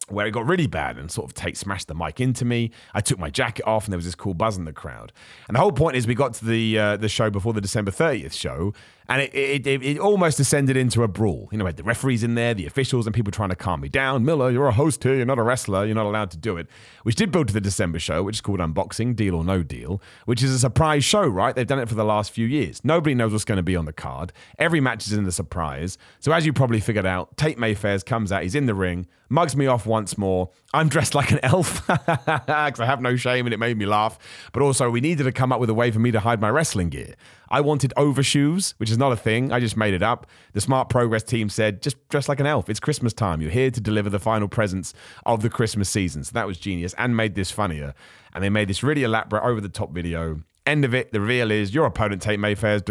[0.09, 2.71] where it got really bad and sort of Tate smashed the mic into me.
[2.95, 5.13] I took my jacket off and there was this cool buzz in the crowd.
[5.49, 7.91] And the whole point is we got to the uh, the show before the December
[7.91, 8.75] 30th show
[9.13, 11.47] and it, it, it, it, almost descended into a brawl.
[11.53, 14.25] You know, the referees in there, the officials, and people trying to calm me down.
[14.25, 16.67] Miller, you're a host here, you're not a wrestler, you're not allowed to do it.
[17.03, 20.01] Which did build to the December show, which is called Unboxing, Deal or No Deal,
[20.25, 21.55] which is a surprise show, right?
[21.55, 22.83] They've done it for the last few years.
[22.85, 24.33] Nobody knows what's going to be on the card.
[24.59, 25.99] Every match is in the surprise.
[26.21, 29.57] So as you probably figured out, Tate Mayfairs comes out, he's in the ring, mugs
[29.57, 30.51] me off once more.
[30.73, 34.19] I'm dressed like an elf because I have no shame and it made me laugh.
[34.53, 36.51] But also, we needed to come up with a way for me to hide my
[36.51, 37.15] wrestling gear.
[37.53, 39.53] I wanted overshoes, which is not a thing.
[39.53, 40.27] I just made it up.
[40.55, 42.71] The Smart Progress team said, just dress like an elf.
[42.71, 43.43] It's Christmas time.
[43.43, 44.95] You're here to deliver the final presents
[45.27, 46.25] of the Christmas season.
[46.25, 47.93] So that was genius and made this funnier.
[48.35, 50.41] And they made this really elaborate, over the top video.
[50.65, 52.83] End of it, the reveal is your opponent, Tate Mayfairs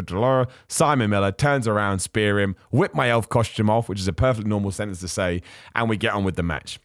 [0.68, 4.50] Simon Miller turns around, spear him, whip my elf costume off, which is a perfectly
[4.50, 5.42] normal sentence to say,
[5.74, 6.80] and we get on with the match.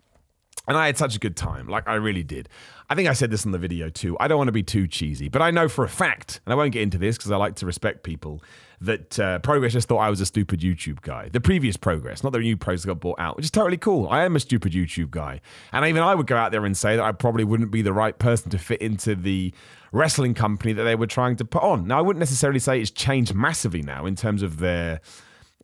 [0.69, 1.69] And I had such a good time.
[1.69, 2.49] Like, I really did.
[2.89, 4.17] I think I said this in the video too.
[4.21, 6.57] I don't want to be too cheesy, but I know for a fact, and I
[6.57, 8.43] won't get into this because I like to respect people,
[8.81, 11.29] that uh, Progress just thought I was a stupid YouTube guy.
[11.29, 14.09] The previous Progress, not the new Progress got bought out, which is totally cool.
[14.09, 15.41] I am a stupid YouTube guy.
[15.73, 17.93] And even I would go out there and say that I probably wouldn't be the
[17.93, 19.53] right person to fit into the
[19.93, 21.87] wrestling company that they were trying to put on.
[21.87, 25.01] Now, I wouldn't necessarily say it's changed massively now in terms of their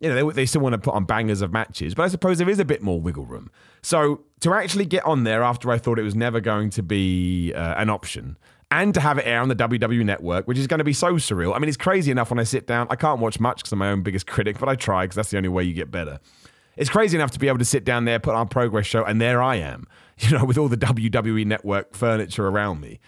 [0.03, 2.37] you know, they, they still want to put on bangers of matches, but I suppose
[2.37, 3.49] there is a bit more wiggle room.
[3.81, 7.53] So to actually get on there after I thought it was never going to be
[7.53, 8.37] uh, an option,
[8.69, 11.13] and to have it air on the WWE network, which is going to be so
[11.13, 11.55] surreal.
[11.55, 12.87] I mean, it's crazy enough when I sit down.
[12.89, 15.29] I can't watch much because I'm my own biggest critic, but I try because that's
[15.29, 16.19] the only way you get better.
[16.75, 19.21] It's crazy enough to be able to sit down there, put on progress show, and
[19.21, 19.87] there I am,
[20.17, 22.99] you know, with all the WWE network furniture around me.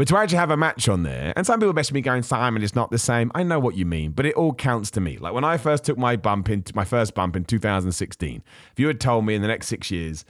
[0.00, 2.62] But to actually have a match on there, and some people message me going, Simon,
[2.62, 3.30] it's not the same.
[3.34, 5.18] I know what you mean, but it all counts to me.
[5.18, 8.86] Like when I first took my bump into my first bump in 2016, if you
[8.86, 10.24] had told me in the next six years,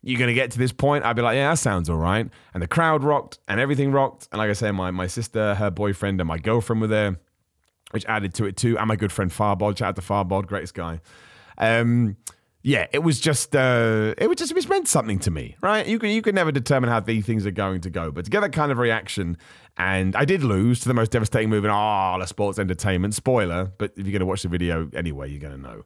[0.00, 2.30] you're going to get to this point, I'd be like, yeah, that sounds all right.
[2.54, 4.28] And the crowd rocked and everything rocked.
[4.30, 7.18] And like I say, my, my sister, her boyfriend, and my girlfriend were there,
[7.90, 8.78] which added to it too.
[8.78, 11.00] And my good friend Farbod, shout out to Farbod, greatest guy.
[11.58, 12.16] Um,
[12.66, 15.86] yeah, it was just uh, it was just it meant something to me, right?
[15.86, 18.30] You can you can never determine how these things are going to go, but to
[18.30, 19.38] get that kind of reaction,
[19.76, 23.14] and I did lose to the most devastating move in all of sports entertainment.
[23.14, 25.84] Spoiler, but if you're going to watch the video anyway, you're going to know.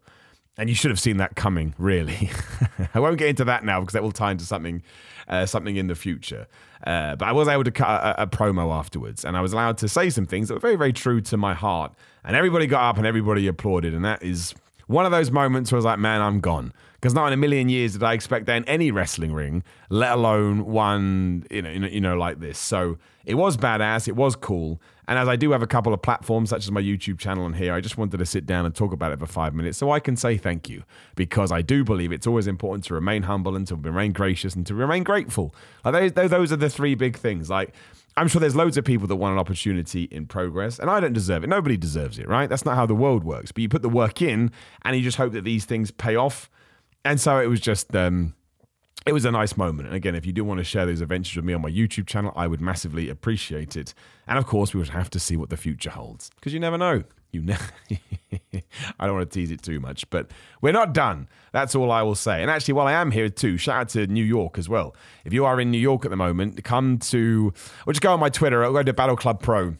[0.57, 2.31] And you should have seen that coming, really.
[2.95, 4.83] I won't get into that now because that will tie into something,
[5.29, 6.49] uh, something in the future.
[6.87, 9.77] Uh, but I was able to cut a, a, promo afterwards, and I was allowed
[9.79, 11.95] to say some things that were very, very true to my heart.
[12.25, 14.55] And everybody got up and everybody applauded, and that is
[14.91, 16.73] one of those moments where I was like, man, I'm gone.
[16.95, 20.13] Because not in a million years did I expect that in any wrestling ring, let
[20.13, 22.59] alone one, you know, you know, like this.
[22.59, 24.09] So it was badass.
[24.09, 24.83] It was cool.
[25.07, 27.55] And as I do have a couple of platforms, such as my YouTube channel and
[27.55, 29.93] here, I just wanted to sit down and talk about it for five minutes so
[29.93, 30.83] I can say thank you.
[31.15, 34.67] Because I do believe it's always important to remain humble and to remain gracious and
[34.67, 35.55] to remain grateful.
[35.85, 37.49] Like those, those are the three big things.
[37.49, 37.75] Like,
[38.17, 41.13] I'm sure there's loads of people that want an opportunity in progress, and I don't
[41.13, 41.47] deserve it.
[41.47, 42.49] Nobody deserves it, right?
[42.49, 43.53] That's not how the world works.
[43.53, 44.51] But you put the work in,
[44.83, 46.51] and you just hope that these things pay off.
[47.05, 48.35] And so it was just, um,
[49.07, 49.89] it was a nice moment.
[49.89, 52.07] And again, if you do want to share those adventures with me on my YouTube
[52.07, 53.95] channel, I would massively appreciate it.
[54.27, 56.77] And of course, we would have to see what the future holds because you never
[56.77, 57.05] know.
[57.33, 57.65] You never.
[58.99, 61.29] I don't want to tease it too much, but we're not done.
[61.53, 62.43] That's all I will say.
[62.43, 64.95] And actually, while I am here too, shout out to New York as well.
[65.25, 67.53] If you are in New York at the moment, come to,
[67.87, 69.77] or just go on my Twitter, or go to Battle Club Pro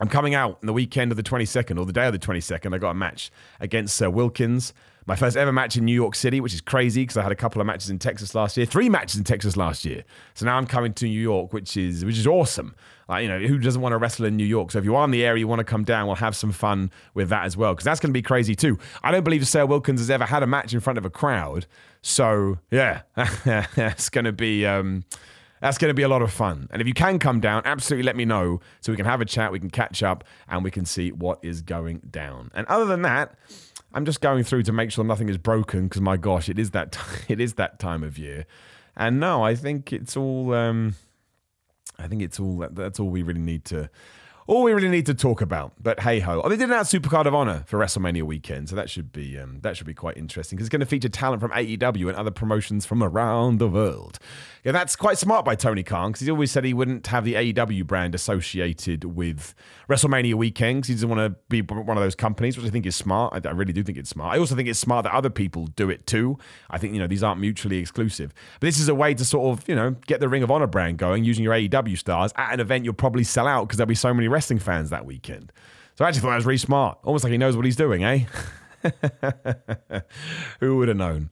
[0.00, 2.74] I'm coming out on the weekend of the 22nd or the day of the 22nd.
[2.74, 3.30] I got a match
[3.60, 4.72] against Sir Wilkins.
[5.06, 7.36] My first ever match in New York City, which is crazy because I had a
[7.36, 10.04] couple of matches in Texas last year, three matches in Texas last year.
[10.34, 12.76] So now I'm coming to New York, which is which is awesome.
[13.08, 14.70] Like you know, who doesn't want to wrestle in New York?
[14.70, 16.52] So if you are in the area, you want to come down, we'll have some
[16.52, 18.78] fun with that as well because that's going to be crazy too.
[19.02, 21.64] I don't believe Sir Wilkins has ever had a match in front of a crowd.
[22.02, 24.66] So yeah, it's going to be.
[24.66, 25.04] Um,
[25.60, 26.68] that's going to be a lot of fun.
[26.70, 29.24] And if you can come down, absolutely let me know so we can have a
[29.24, 32.50] chat, we can catch up, and we can see what is going down.
[32.54, 33.34] And other than that,
[33.92, 36.72] I'm just going through to make sure nothing is broken because my gosh, it is
[36.72, 38.46] that t- it is that time of year.
[38.96, 40.52] And no, I think it's all.
[40.52, 40.96] Um,
[41.98, 42.66] I think it's all.
[42.70, 43.88] That's all we really need to
[44.48, 45.72] all we really need to talk about.
[45.80, 48.90] But hey ho, oh, they did announce Supercard of Honor for WrestleMania weekend, so that
[48.90, 51.50] should be um, that should be quite interesting because it's going to feature talent from
[51.52, 54.18] AEW and other promotions from around the world.
[54.64, 57.34] Yeah, that's quite smart by Tony Khan because he always said he wouldn't have the
[57.34, 59.54] AEW brand associated with
[59.88, 60.86] WrestleMania weekend.
[60.86, 63.46] He doesn't want to be one of those companies, which I think is smart.
[63.46, 64.34] I, I really do think it's smart.
[64.34, 66.38] I also think it's smart that other people do it too.
[66.70, 69.58] I think you know these aren't mutually exclusive, but this is a way to sort
[69.58, 72.54] of you know get the Ring of Honor brand going using your AEW stars at
[72.54, 75.52] an event you'll probably sell out because there'll be so many wrestling fans that weekend.
[75.96, 76.96] So I actually thought that was really smart.
[77.02, 78.24] Almost like he knows what he's doing, eh?
[80.60, 81.30] Who would have known?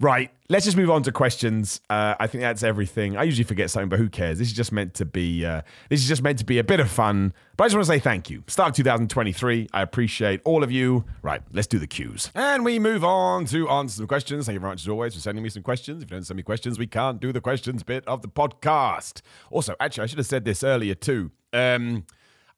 [0.00, 1.82] Right, let's just move on to questions.
[1.90, 3.18] Uh, I think that's everything.
[3.18, 4.38] I usually forget something, but who cares?
[4.38, 5.44] This is just meant to be.
[5.44, 7.34] Uh, this is just meant to be a bit of fun.
[7.58, 8.42] But I just want to say thank you.
[8.46, 9.68] Start of 2023.
[9.74, 11.04] I appreciate all of you.
[11.20, 14.46] Right, let's do the cues, and we move on to answer some questions.
[14.46, 16.02] Thank you very much as always for sending me some questions.
[16.02, 19.20] If you don't send me questions, we can't do the questions bit of the podcast.
[19.50, 21.32] Also, actually, I should have said this earlier too.
[21.52, 22.06] Um,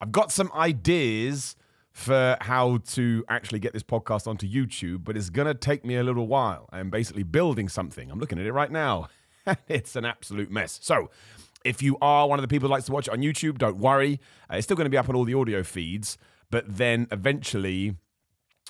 [0.00, 1.56] I've got some ideas
[1.92, 5.96] for how to actually get this podcast onto YouTube, but it's going to take me
[5.96, 6.68] a little while.
[6.70, 8.10] I'm basically building something.
[8.10, 9.08] I'm looking at it right now.
[9.68, 10.78] it's an absolute mess.
[10.82, 11.10] So,
[11.64, 13.78] if you are one of the people who likes to watch it on YouTube, don't
[13.78, 14.20] worry.
[14.48, 16.16] Uh, it's still going to be up on all the audio feeds,
[16.50, 17.96] but then eventually,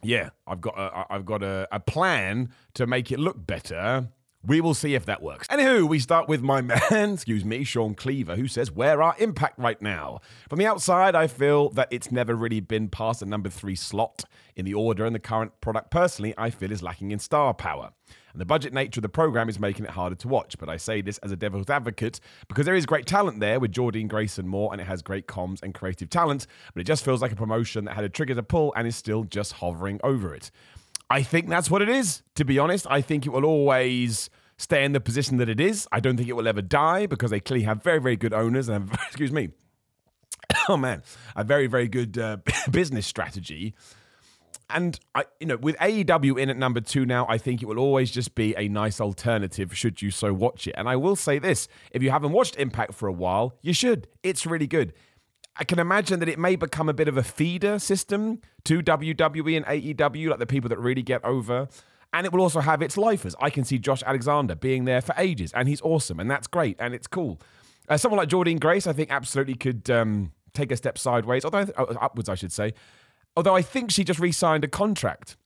[0.03, 4.09] yeah, I've got a, I've got a, a plan to make it look better
[4.47, 5.49] we will see if that works.
[5.49, 6.81] Anywho, we start with my man,
[7.15, 10.21] excuse me, Sean Cleaver, who says, Where are Impact right now?
[10.49, 14.25] From the outside, I feel that it's never really been past the number three slot
[14.55, 17.91] in the order, and the current product, personally, I feel is lacking in star power.
[18.33, 20.59] And the budget nature of the program is making it harder to watch.
[20.59, 23.73] But I say this as a devil's advocate because there is great talent there with
[23.73, 27.05] Jordynne Grace and more, and it has great comms and creative talent, but it just
[27.05, 30.01] feels like a promotion that had a trigger to pull and is still just hovering
[30.05, 30.51] over it.
[31.11, 32.87] I think that's what it is, to be honest.
[32.91, 35.89] I think it will always stay in the position that it is.
[35.91, 38.69] I don't think it will ever die because they clearly have very, very good owners
[38.69, 39.51] and, have, excuse me,
[40.69, 41.03] oh man,
[41.35, 42.39] a very, very good uh,
[42.71, 43.75] business strategy.
[44.71, 47.79] And I, you know, with AEW in at number two now, I think it will
[47.79, 50.75] always just be a nice alternative should you so watch it.
[50.77, 54.09] And I will say this: if you haven't watched Impact for a while, you should.
[54.23, 54.93] It's really good.
[55.59, 59.57] I can imagine that it may become a bit of a feeder system to WWE
[59.57, 61.69] and AEW, like the people that really get over.
[62.13, 63.35] And it will also have its lifers.
[63.41, 66.77] I can see Josh Alexander being there for ages, and he's awesome, and that's great,
[66.79, 67.41] and it's cool.
[67.89, 71.67] Uh, someone like Jordynne Grace, I think, absolutely could um, take a step sideways, although
[71.77, 72.73] uh, upwards, I should say.
[73.37, 75.37] Although I think she just re-signed a contract,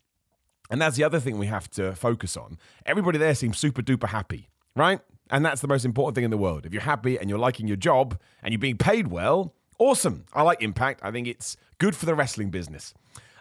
[0.70, 2.59] and that's the other thing we have to focus on.
[2.87, 5.01] Everybody there seems super duper happy, right?
[5.31, 6.64] And that's the most important thing in the world.
[6.64, 10.24] If you're happy and you're liking your job and you're being paid well, Awesome.
[10.32, 11.00] I like Impact.
[11.02, 12.94] I think it's good for the wrestling business.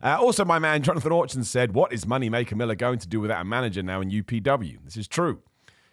[0.04, 3.42] Uh, also, my man Jonathan Orchin said, What is Moneymaker Miller going to do without
[3.42, 4.80] a manager now in UPW?
[4.84, 5.42] This is true.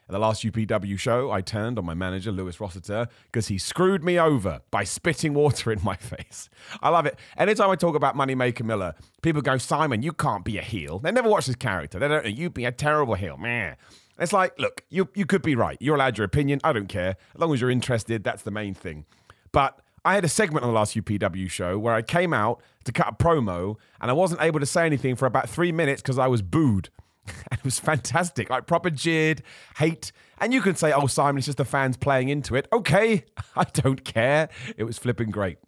[0.08, 4.02] At the last UPW show, I turned on my manager, Lewis Rossiter, because he screwed
[4.02, 6.48] me over by spitting water in my face.
[6.80, 7.18] I love it.
[7.36, 10.98] Anytime I talk about Moneymaker Miller, people go, Simon, you can't be a heel.
[10.98, 11.98] They never watch his character.
[11.98, 12.30] They don't know.
[12.30, 13.36] You'd be a terrible heel.
[13.36, 13.76] Man.
[14.18, 15.76] It's like, look, you, you could be right.
[15.78, 16.60] You're allowed your opinion.
[16.64, 17.16] I don't care.
[17.34, 19.04] As long as you're interested, that's the main thing.
[19.52, 22.92] But I had a segment on the last UPW show where I came out to
[22.92, 26.18] cut a promo and I wasn't able to say anything for about three minutes because
[26.18, 26.90] I was booed.
[27.26, 28.50] and it was fantastic.
[28.50, 29.42] Like proper jeered,
[29.76, 30.12] hate.
[30.40, 32.68] And you can say, oh, Simon, it's just the fans playing into it.
[32.72, 33.24] Okay,
[33.56, 34.48] I don't care.
[34.76, 35.58] It was flipping great.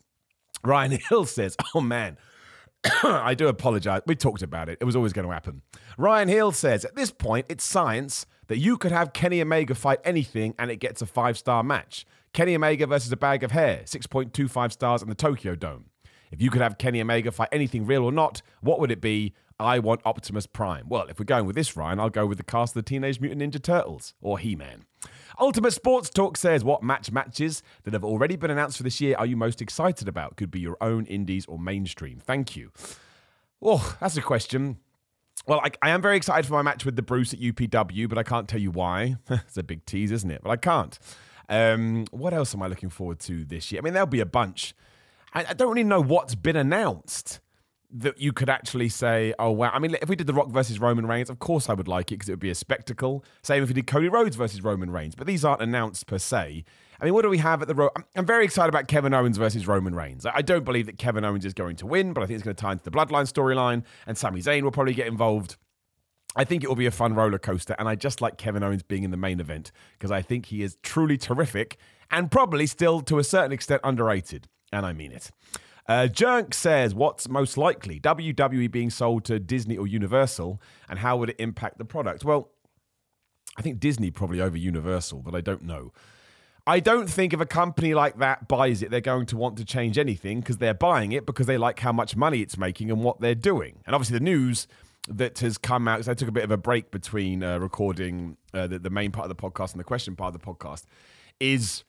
[0.65, 2.17] Ryan Hill says, oh man,
[3.03, 4.03] I do apologize.
[4.07, 4.79] We talked about it.
[4.81, 5.63] It was always going to happen.
[5.99, 10.01] Ryan Hill says, at this point, it's science that you could have Kenny Omega fight
[10.05, 12.07] anything and it gets a five star match.
[12.33, 15.87] Kenny Omega versus a bag of hair, 6.25 stars in the Tokyo Dome.
[16.31, 19.35] If you could have Kenny Omega fight anything real or not, what would it be?
[19.59, 20.89] I want Optimus Prime.
[20.89, 23.21] Well, if we're going with this, Ryan, I'll go with the cast of the Teenage
[23.21, 24.85] Mutant Ninja Turtles or He Man.
[25.39, 29.17] Ultimate Sports Talk says, What match matches that have already been announced for this year
[29.19, 30.37] are you most excited about?
[30.37, 32.21] Could be your own indies or mainstream.
[32.21, 32.71] Thank you.
[33.61, 34.79] Oh, that's a question.
[35.47, 38.19] Well, I, I, am very excited for my match with the Bruce at UPW, but
[38.19, 39.17] I can't tell you why.
[39.31, 40.43] it's a big tease, isn't it?
[40.43, 40.99] But I can't.
[41.51, 43.81] Um, what else am I looking forward to this year?
[43.81, 44.75] I mean, there'll be a bunch.
[45.35, 47.41] I, I don't really know what's been announced
[47.93, 49.71] that you could actually say, oh wow.
[49.73, 52.13] I mean, if we did The Rock versus Roman Reigns, of course I would like
[52.13, 53.25] it because it would be a spectacle.
[53.43, 56.65] Same if we did Cody Rhodes versus Roman Reigns, but these aren't announced per se.
[57.01, 59.39] I mean, what do we have at the Ro- I'm, very excited about Kevin Owens
[59.39, 60.25] versus Roman Reigns.
[60.25, 62.45] I, I don't believe that Kevin Owens is going to win, but I think it's
[62.45, 65.57] going to tie into the Bloodline storyline, and Sami Zayn will probably get involved.
[66.37, 68.83] I think it will be a fun roller coaster, and I just like Kevin Owens
[68.83, 71.77] being in the main event because I think he is truly terrific
[72.11, 75.31] and probably still to a certain extent underrated, and I mean it.
[75.89, 76.07] Uh,
[76.53, 77.99] says, What's most likely?
[77.99, 82.25] WWE being sold to Disney or Universal, and how would it impact the product?
[82.25, 82.51] Well,
[83.57, 85.93] I think Disney probably over Universal, but I don't know.
[86.67, 89.65] I don't think if a company like that buys it, they're going to want to
[89.65, 93.03] change anything because they're buying it because they like how much money it's making and
[93.03, 93.81] what they're doing.
[93.87, 94.69] And obviously, the news
[95.09, 98.37] that has come out, because I took a bit of a break between uh, recording
[98.53, 100.85] uh, the, the main part of the podcast and the question part of the podcast,
[101.39, 101.85] is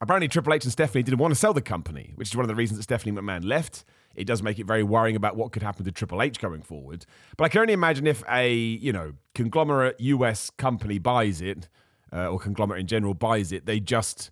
[0.00, 2.48] apparently Triple H and Stephanie didn't want to sell the company, which is one of
[2.48, 3.84] the reasons that Stephanie McMahon left.
[4.14, 7.04] It does make it very worrying about what could happen to Triple H going forward.
[7.36, 11.68] But I can only imagine if a you know conglomerate US company buys it,
[12.12, 14.30] uh, or conglomerate in general buys it, they just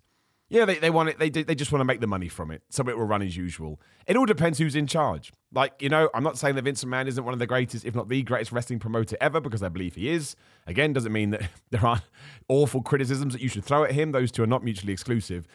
[0.53, 2.61] yeah they, they want it they they just want to make the money from it,
[2.69, 3.81] so it will run as usual.
[4.07, 5.33] It all depends who's in charge.
[5.51, 7.95] Like you know, I'm not saying that Vince McMahon isn't one of the greatest, if
[7.95, 10.35] not the greatest wrestling promoter ever, because I believe he is.
[10.67, 12.03] Again, doesn't mean that there aren't
[12.47, 14.11] awful criticisms that you should throw at him.
[14.11, 15.47] Those two are not mutually exclusive.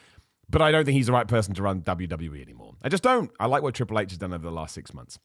[0.51, 2.75] But I don't think he's the right person to run WWE anymore.
[2.83, 3.31] I just don't.
[3.39, 5.19] I like what Triple H has done over the last six months.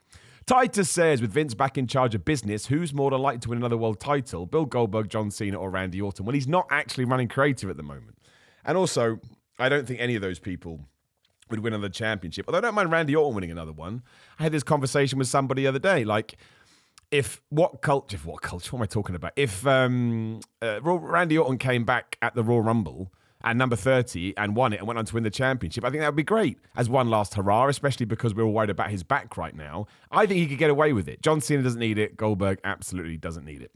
[0.45, 3.77] Titus says, with Vince back in charge of business, who's more likely to win another
[3.77, 4.45] world title?
[4.45, 6.25] Bill Goldberg, John Cena, or Randy Orton?
[6.25, 8.17] Well, he's not actually running creative at the moment.
[8.65, 9.19] And also,
[9.59, 10.79] I don't think any of those people
[11.49, 12.45] would win another championship.
[12.47, 14.03] Although I don't mind Randy Orton winning another one.
[14.39, 16.03] I had this conversation with somebody the other day.
[16.03, 16.35] Like,
[17.11, 19.33] if WhatCulture, what culture, what am I talking about?
[19.35, 24.55] If um, uh, Randy Orton came back at the Royal Rumble and number 30 and
[24.55, 26.57] won it and went on to win the championship, I think that would be great
[26.75, 29.85] as one last hurrah, especially because we're all worried about his back right now.
[30.09, 31.21] I think he could get away with it.
[31.21, 32.17] John Cena doesn't need it.
[32.17, 33.71] Goldberg absolutely doesn't need it.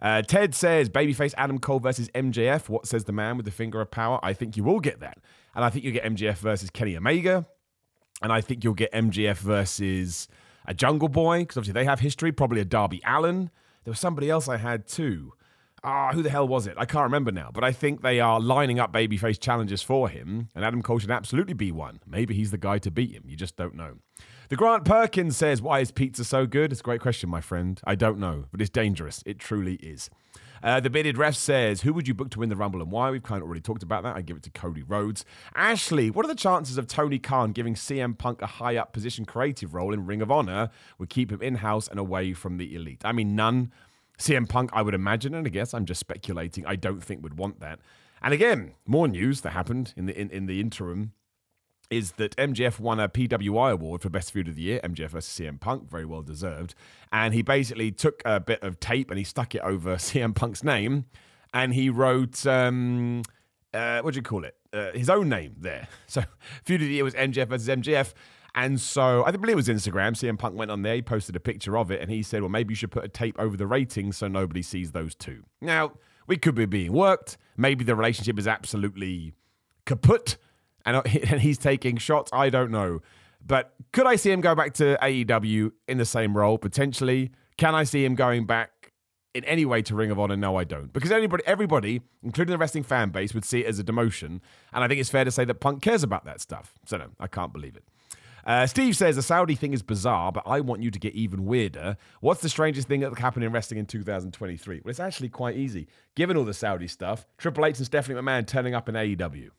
[0.00, 2.68] Uh, Ted says, babyface Adam Cole versus MJF.
[2.68, 4.18] What says the man with the finger of power?
[4.22, 5.18] I think you will get that.
[5.54, 7.46] And I think you'll get MJF versus Kenny Omega.
[8.22, 10.28] And I think you'll get MJF versus
[10.66, 12.32] a Jungle Boy, because obviously they have history.
[12.32, 13.50] Probably a Darby Allin.
[13.84, 15.32] There was somebody else I had too
[15.86, 16.74] ah, who the hell was it?
[16.76, 20.50] I can't remember now, but I think they are lining up babyface challenges for him,
[20.54, 22.00] and Adam Cole should absolutely be one.
[22.06, 23.22] Maybe he's the guy to beat him.
[23.26, 23.94] You just don't know.
[24.48, 26.70] The Grant Perkins says, Why is pizza so good?
[26.70, 27.80] It's a great question, my friend.
[27.84, 29.20] I don't know, but it's dangerous.
[29.26, 30.08] It truly is.
[30.62, 33.10] Uh, the bearded ref says, Who would you book to win the Rumble and why?
[33.10, 34.14] We've kind of already talked about that.
[34.14, 35.24] I give it to Cody Rhodes.
[35.56, 39.24] Ashley, what are the chances of Tony Khan giving CM Punk a high up position
[39.24, 42.76] creative role in Ring of Honor would keep him in house and away from the
[42.76, 43.02] elite?
[43.04, 43.72] I mean, none.
[44.16, 47.36] CM Punk, I would imagine, and I guess I'm just speculating, I don't think would
[47.36, 47.80] want that.
[48.22, 51.12] And again, more news that happened in the in, in the interim
[51.90, 55.40] is that MJF won a PWI award for Best Feud of the Year, MJF vs
[55.40, 56.74] CM Punk, very well deserved.
[57.12, 60.64] And he basically took a bit of tape and he stuck it over CM Punk's
[60.64, 61.06] name
[61.54, 63.22] and he wrote, um,
[63.72, 64.56] uh, what do you call it?
[64.72, 65.88] Uh, his own name there.
[66.06, 66.22] So
[66.64, 68.12] Feud of the Year was MJF vs MJF.
[68.54, 70.12] And so I believe it was Instagram.
[70.12, 72.48] CM Punk went on there, he posted a picture of it, and he said, Well,
[72.48, 75.42] maybe you should put a tape over the ratings so nobody sees those two.
[75.60, 75.92] Now,
[76.26, 77.36] we could be being worked.
[77.56, 79.34] Maybe the relationship is absolutely
[79.84, 80.38] kaput
[80.86, 80.96] and,
[81.30, 82.30] and he's taking shots.
[82.32, 83.00] I don't know.
[83.44, 86.58] But could I see him go back to AEW in the same role?
[86.58, 87.30] Potentially.
[87.56, 88.92] Can I see him going back
[89.34, 90.36] in any way to Ring of Honor?
[90.36, 90.92] No, I don't.
[90.92, 94.40] Because anybody, everybody, including the wrestling fan base, would see it as a demotion.
[94.72, 96.74] And I think it's fair to say that Punk cares about that stuff.
[96.86, 97.84] So no, I can't believe it.
[98.44, 101.46] Uh, Steve says the Saudi thing is bizarre, but I want you to get even
[101.46, 101.96] weirder.
[102.20, 104.82] What's the strangest thing that happened in wrestling in 2023?
[104.84, 105.88] Well, it's actually quite easy.
[106.14, 109.50] Given all the Saudi stuff, Triple H and Stephanie McMahon turning up in AEW.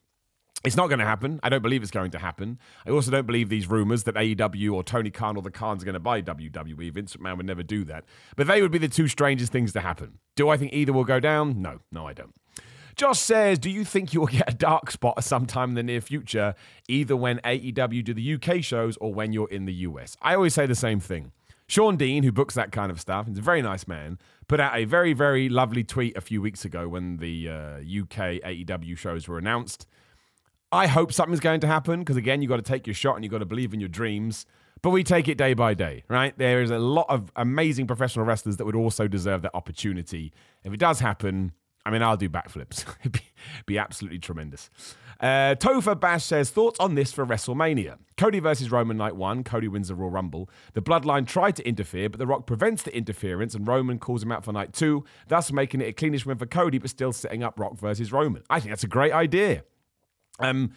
[0.64, 1.40] It's not going to happen.
[1.44, 2.60] I don't believe it's going to happen.
[2.86, 5.86] I also don't believe these rumors that AEW or Tony Khan or the Khans are
[5.86, 6.92] going to buy WWE.
[6.92, 8.06] Vince McMahon would never do that.
[8.36, 10.18] But they would be the two strangest things to happen.
[10.36, 11.62] Do I think either will go down?
[11.62, 12.34] No, no, I don't.
[12.96, 16.02] Josh says, Do you think you will get a dark spot sometime in the near
[16.02, 16.56] future,
[16.88, 20.18] either when AEW do the UK shows or when you're in the US?
[20.22, 21.32] I always say the same thing.
[21.70, 24.76] Sean Dean, who books that kind of stuff, is a very nice man, put out
[24.76, 29.28] a very, very lovely tweet a few weeks ago when the uh, UK AEW shows
[29.28, 29.86] were announced.
[30.72, 33.24] I hope something's going to happen because, again, you've got to take your shot and
[33.24, 34.46] you've got to believe in your dreams.
[34.82, 36.38] But we take it day by day, right?
[36.38, 40.34] There is a lot of amazing professional wrestlers that would also deserve that opportunity.
[40.64, 41.54] If it does happen,
[41.86, 42.86] I mean, I'll do backflips.
[43.00, 43.22] It'd be,
[43.66, 44.70] be absolutely tremendous.
[45.20, 47.98] Uh, Topher Bash says, Thoughts on this for WrestleMania?
[48.18, 49.44] Cody versus Roman night one.
[49.44, 50.50] Cody wins the Royal Rumble.
[50.74, 54.32] The Bloodline tried to interfere, but The Rock prevents the interference, and Roman calls him
[54.32, 57.42] out for night two, thus making it a cleanish win for Cody, but still setting
[57.42, 58.44] up Rock versus Roman.
[58.50, 59.64] I think that's a great idea.
[60.40, 60.72] Um,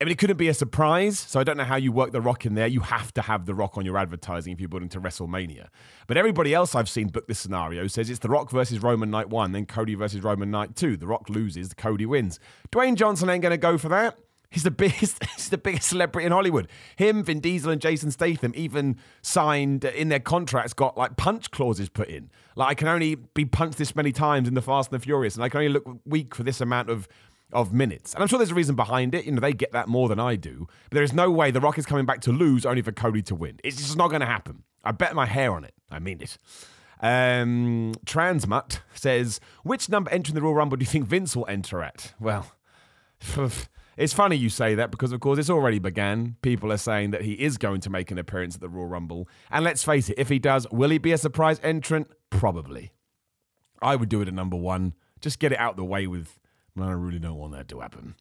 [0.00, 2.20] I mean, it couldn't be a surprise, so I don't know how you work The
[2.20, 2.68] Rock in there.
[2.68, 5.68] You have to have The Rock on your advertising if you're building to WrestleMania.
[6.06, 9.28] But everybody else I've seen book this scenario says it's The Rock versus Roman night
[9.28, 10.96] one, then Cody versus Roman night two.
[10.96, 12.38] The Rock loses, Cody wins.
[12.70, 14.16] Dwayne Johnson ain't going to go for that.
[14.50, 15.22] He's the biggest.
[15.34, 16.68] He's the biggest celebrity in Hollywood.
[16.96, 20.72] Him, Vin Diesel, and Jason Statham even signed in their contracts.
[20.72, 22.30] Got like punch clauses put in.
[22.56, 25.34] Like I can only be punched this many times in the Fast and the Furious,
[25.34, 27.08] and I can only look weak for this amount of
[27.52, 28.14] of minutes.
[28.14, 29.24] And I'm sure there's a reason behind it.
[29.24, 30.66] You know, they get that more than I do.
[30.90, 33.22] But there is no way The Rock is coming back to lose only for Cody
[33.22, 33.58] to win.
[33.64, 34.64] It's just not going to happen.
[34.84, 35.74] I bet my hair on it.
[35.90, 36.38] I mean it.
[37.00, 41.82] Um, Transmut says, which number entering the Royal Rumble do you think Vince will enter
[41.82, 42.14] at?
[42.20, 42.52] Well,
[43.96, 46.36] it's funny you say that because, of course, it's already began.
[46.42, 49.28] People are saying that he is going to make an appearance at the Royal Rumble.
[49.50, 52.08] And let's face it, if he does, will he be a surprise entrant?
[52.30, 52.92] Probably.
[53.80, 54.94] I would do it at number one.
[55.20, 56.38] Just get it out the way with
[56.82, 58.14] I really don't want that to happen.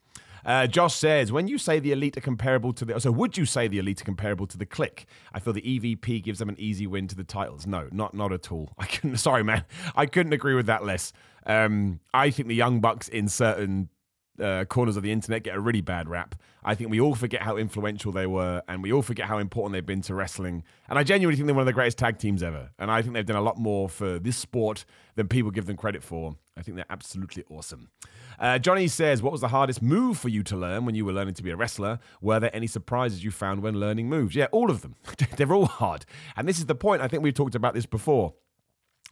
[0.46, 3.46] Uh, Josh says, when you say the elite are comparable to the, so would you
[3.46, 5.06] say the elite are comparable to the Kliq?
[5.34, 7.68] I feel the EVP gives them an easy win to the titles.
[7.68, 8.70] No, not not at all.
[8.78, 9.18] I couldn't.
[9.18, 11.12] Sorry, man, I couldn't agree with that less.
[11.46, 13.90] Um, I think the Young Bucks in certain
[14.42, 16.36] uh, corners of the internet get a really bad rap.
[16.64, 19.74] I think we all forget how influential they were, and we all forget how important
[19.74, 20.64] they've been to wrestling.
[20.90, 22.72] And I genuinely think they're one of the greatest tag teams ever.
[22.78, 24.86] And I think they've done a lot more for this sport
[25.16, 26.36] than people give them credit for.
[26.58, 27.90] I think they're absolutely awesome.
[28.40, 31.14] Uh, Johnny says, What was the hardest move for you to learn when you were
[31.14, 32.00] learning to be a wrestler?
[32.22, 34.36] Were there any surprises you found when learning moves?
[34.36, 34.96] Yeah, all of them.
[35.38, 36.06] they're all hard.
[36.36, 37.02] And this is the point.
[37.02, 38.34] I think we've talked about this before.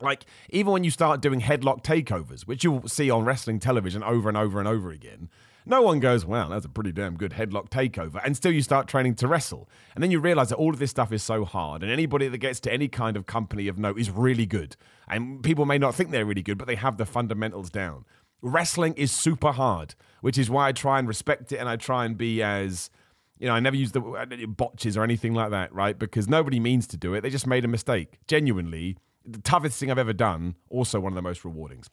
[0.02, 4.28] Like, even when you start doing headlock takeovers, which you'll see on wrestling television over
[4.28, 5.30] and over and over again,
[5.66, 8.22] no one goes, wow, that's a pretty damn good headlock takeover.
[8.24, 9.68] And still you start training to wrestle.
[9.96, 11.82] And then you realize that all of this stuff is so hard.
[11.82, 14.76] And anybody that gets to any kind of company of note is really good.
[15.08, 18.06] And people may not think they're really good, but they have the fundamentals down.
[18.46, 22.06] Wrestling is super hard, which is why I try and respect it and I try
[22.06, 22.92] and be as
[23.40, 25.98] you know, I never use the uh, botches or anything like that, right?
[25.98, 27.22] Because nobody means to do it.
[27.22, 28.20] They just made a mistake.
[28.28, 31.84] Genuinely, the toughest thing I've ever done, also one of the most rewarding.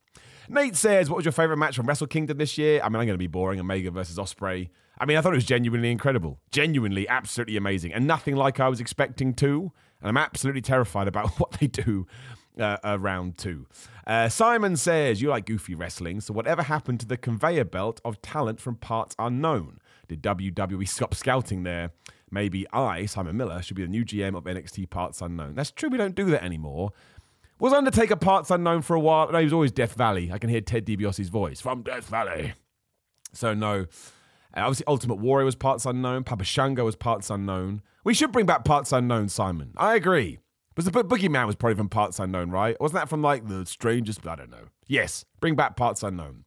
[0.49, 2.81] Nate says, What was your favorite match from Wrestle Kingdom this year?
[2.83, 3.59] I mean, I'm going to be boring.
[3.59, 4.69] Omega versus Ospreay.
[4.99, 6.39] I mean, I thought it was genuinely incredible.
[6.51, 7.93] Genuinely, absolutely amazing.
[7.93, 9.73] And nothing like I was expecting to.
[10.01, 12.07] And I'm absolutely terrified about what they do
[12.59, 13.67] uh, round two.
[14.07, 18.21] Uh, Simon says, You like goofy wrestling, so whatever happened to the conveyor belt of
[18.23, 19.79] talent from parts unknown?
[20.09, 21.91] Did WWE stop scouting there?
[22.31, 25.55] Maybe I, Simon Miller, should be the new GM of NXT Parts Unknown.
[25.55, 26.93] That's true, we don't do that anymore.
[27.61, 29.31] Was Undertaker parts unknown for a while?
[29.31, 30.33] No, he was always Death Valley.
[30.33, 32.55] I can hear Ted DiBiase's voice from Death Valley.
[33.33, 33.87] So no.
[34.55, 36.25] Uh, obviously, Ultimate Warrior was parts unknown.
[36.25, 37.83] Papa Shango was parts unknown.
[38.03, 39.75] We should bring back parts unknown, Simon.
[39.77, 40.39] I agree.
[40.75, 42.81] But the Bo- Boogeyman was probably from parts unknown, right?
[42.81, 44.27] Wasn't that from like the strangest?
[44.27, 44.69] I don't know.
[44.87, 46.45] Yes, bring back parts unknown.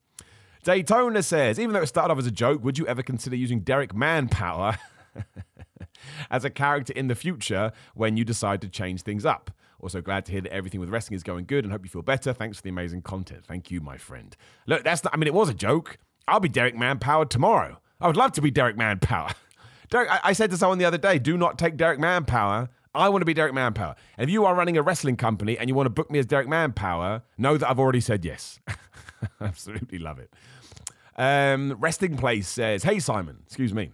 [0.63, 3.59] Daytona says, even though it started off as a joke, would you ever consider using
[3.59, 4.79] Derek Manpower
[6.31, 9.51] as a character in the future when you decide to change things up?
[9.79, 12.01] Also, glad to hear that everything with wrestling is going good and hope you feel
[12.01, 12.33] better.
[12.33, 13.45] Thanks for the amazing content.
[13.45, 14.35] Thank you, my friend.
[14.65, 15.99] Look, that's not, I mean, it was a joke.
[16.27, 17.79] I'll be Derek Manpower tomorrow.
[18.01, 19.29] I would love to be Derek Manpower.
[19.91, 22.69] Derek, I, I said to someone the other day, do not take Derek Manpower.
[22.95, 23.95] I want to be Derek Manpower.
[24.17, 26.25] And if you are running a wrestling company and you want to book me as
[26.25, 28.59] Derek Manpower, know that I've already said yes.
[29.41, 30.33] Absolutely love it.
[31.17, 33.91] Um, Resting Place says, Hey, Simon, excuse me.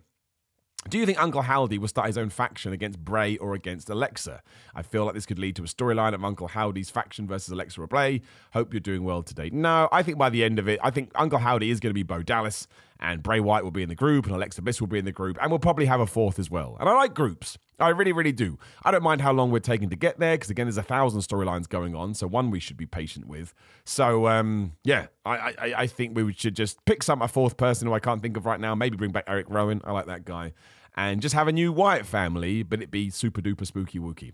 [0.89, 4.41] Do you think Uncle Howdy will start his own faction against Bray or against Alexa?
[4.73, 7.79] I feel like this could lead to a storyline of Uncle Howdy's faction versus Alexa
[7.79, 8.21] or Bray.
[8.53, 9.51] Hope you're doing well today.
[9.53, 11.93] No, I think by the end of it, I think Uncle Howdy is going to
[11.93, 12.67] be Bo Dallas,
[13.01, 15.11] and Bray Wyatt will be in the group, and Alexa Bliss will be in the
[15.11, 16.77] group, and we'll probably have a fourth as well.
[16.79, 17.57] And I like groups.
[17.79, 18.59] I really, really do.
[18.83, 21.21] I don't mind how long we're taking to get there, because again, there's a thousand
[21.21, 23.53] storylines going on, so one we should be patient with.
[23.85, 27.87] So, um, yeah, I, I, I think we should just pick some a fourth person
[27.87, 28.75] who I can't think of right now.
[28.75, 29.81] Maybe bring back Eric Rowan.
[29.83, 30.53] I like that guy
[30.95, 34.33] and just have a new Wyatt family, but it be super duper spooky wooky.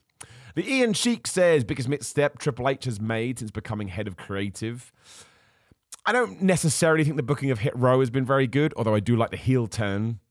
[0.55, 4.91] The Ian Sheik says biggest misstep Triple H has made since becoming head of creative.
[6.08, 9.01] I don't necessarily think the booking of Hit Row has been very good, although I
[9.01, 10.22] do like the heel turn.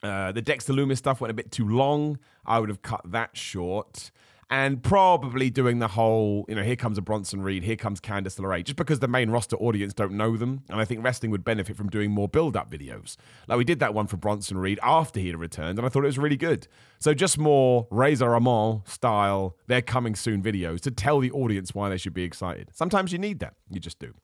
[0.00, 2.20] Uh, the Dexter Lumis stuff went a bit too long.
[2.46, 4.12] I would have cut that short
[4.48, 8.38] and probably doing the whole, you know, here comes a Bronson Reed, here comes Candice
[8.38, 10.62] LeRae, just because the main roster audience don't know them.
[10.68, 13.16] And I think wrestling would benefit from doing more build up videos.
[13.48, 16.04] Like we did that one for Bronson Reed after he had returned, and I thought
[16.04, 16.68] it was really good.
[17.00, 21.88] So just more Razor Ramon style, they're coming soon videos to tell the audience why
[21.88, 22.68] they should be excited.
[22.72, 23.54] Sometimes you need that.
[23.68, 24.14] You just do.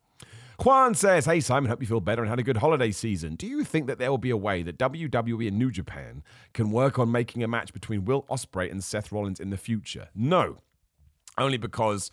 [0.65, 3.37] Juan says, Hey Simon, hope you feel better and had a good holiday season.
[3.37, 6.71] Do you think that there will be a way that WWE and New Japan can
[6.73, 10.09] work on making a match between Will Ospreay and Seth Rollins in the future?
[10.15, 10.59] No.
[11.37, 12.11] Only because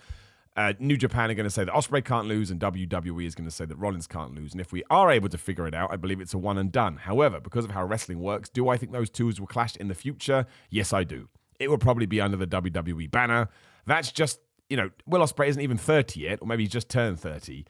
[0.57, 3.43] Uh, New Japan are going to say that Ospreay can't lose, and WWE is going
[3.49, 4.53] to say that Rollins can't lose.
[4.53, 6.71] And if we are able to figure it out, I believe it's a one and
[6.71, 6.95] done.
[6.95, 9.93] However, because of how wrestling works, do I think those two will clash in the
[9.95, 10.45] future?
[10.69, 11.27] Yes, I do.
[11.59, 13.49] It will probably be under the WWE banner.
[13.85, 14.39] That's just,
[14.69, 17.65] you know, Will Ospreay isn't even 30 yet, or maybe he's just turned 30.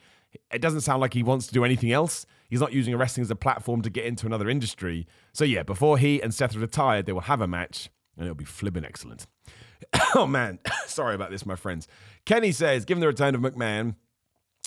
[0.52, 2.26] It doesn't sound like he wants to do anything else.
[2.50, 5.08] He's not using wrestling as a platform to get into another industry.
[5.34, 8.36] So, yeah, before he and Seth are retired, they will have a match, and it'll
[8.36, 9.28] be flippin' excellent.
[10.16, 10.60] oh, man.
[10.88, 11.88] Sorry about this, my friends.
[12.26, 13.96] Kenny says, given the return of McMahon,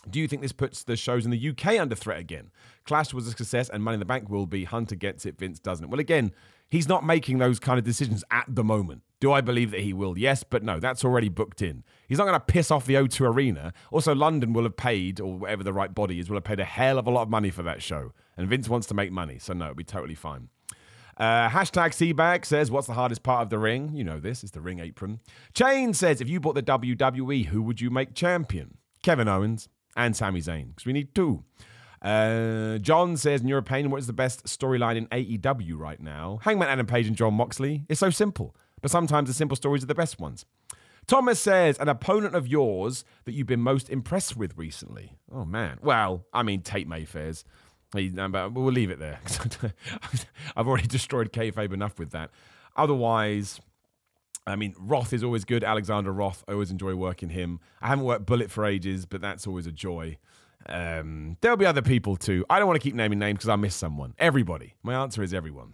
[0.08, 2.50] do you think this puts the shows in the UK under threat again?
[2.84, 4.64] Clash was a success and Money in the Bank will be.
[4.64, 5.90] Hunter gets it, Vince doesn't.
[5.90, 6.32] Well, again,
[6.68, 9.02] he's not making those kind of decisions at the moment.
[9.20, 10.16] Do I believe that he will?
[10.16, 11.82] Yes, but no, that's already booked in.
[12.08, 13.72] He's not going to piss off the O2 Arena.
[13.90, 16.64] Also, London will have paid, or whatever the right body is, will have paid a
[16.64, 18.12] hell of a lot of money for that show.
[18.36, 20.48] And Vince wants to make money, so no, it'll be totally fine.
[21.18, 23.90] Uh, hashtag Seabag says, What's the hardest part of the ring?
[23.92, 25.20] You know this, it's the ring apron.
[25.52, 28.78] Chain says, If you bought the WWE, who would you make champion?
[29.02, 31.44] Kevin Owens and Sami Zayn, because we need two.
[32.00, 36.38] Uh, John says, In your opinion, what is the best storyline in AEW right now?
[36.42, 37.84] Hangman Adam Page and Jon Moxley.
[37.88, 40.46] It's so simple, but sometimes the simple stories are the best ones.
[41.08, 45.16] Thomas says, an opponent of yours that you've been most impressed with recently.
[45.32, 45.78] Oh, man.
[45.82, 47.44] Well, I mean, Tate Mayfair's.
[47.94, 49.18] We'll leave it there.
[50.56, 52.30] I've already destroyed kayfabe enough with that.
[52.76, 53.58] Otherwise,
[54.46, 55.64] I mean, Roth is always good.
[55.64, 57.60] Alexander Roth, I always enjoy working him.
[57.80, 60.18] I haven't worked Bullet for ages, but that's always a joy.
[60.68, 62.44] Um, there'll be other people too.
[62.50, 64.14] I don't want to keep naming names because I miss someone.
[64.18, 64.74] Everybody.
[64.82, 65.72] My answer is everyone.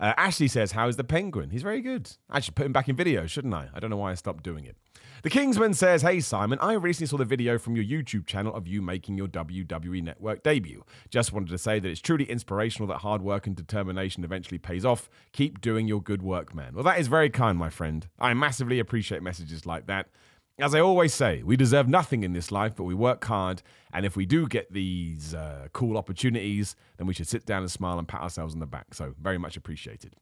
[0.00, 1.50] Uh, Ashley says, How is the penguin?
[1.50, 2.10] He's very good.
[2.30, 3.68] I should put him back in video, shouldn't I?
[3.74, 4.76] I don't know why I stopped doing it.
[5.22, 8.66] The Kingsman says, Hey Simon, I recently saw the video from your YouTube channel of
[8.66, 10.84] you making your WWE Network debut.
[11.10, 14.84] Just wanted to say that it's truly inspirational that hard work and determination eventually pays
[14.84, 15.08] off.
[15.32, 16.74] Keep doing your good work, man.
[16.74, 18.08] Well, that is very kind, my friend.
[18.18, 20.08] I massively appreciate messages like that.
[20.62, 23.64] As I always say, we deserve nothing in this life, but we work hard.
[23.92, 27.70] And if we do get these uh, cool opportunities, then we should sit down and
[27.70, 28.94] smile and pat ourselves on the back.
[28.94, 30.14] So, very much appreciated.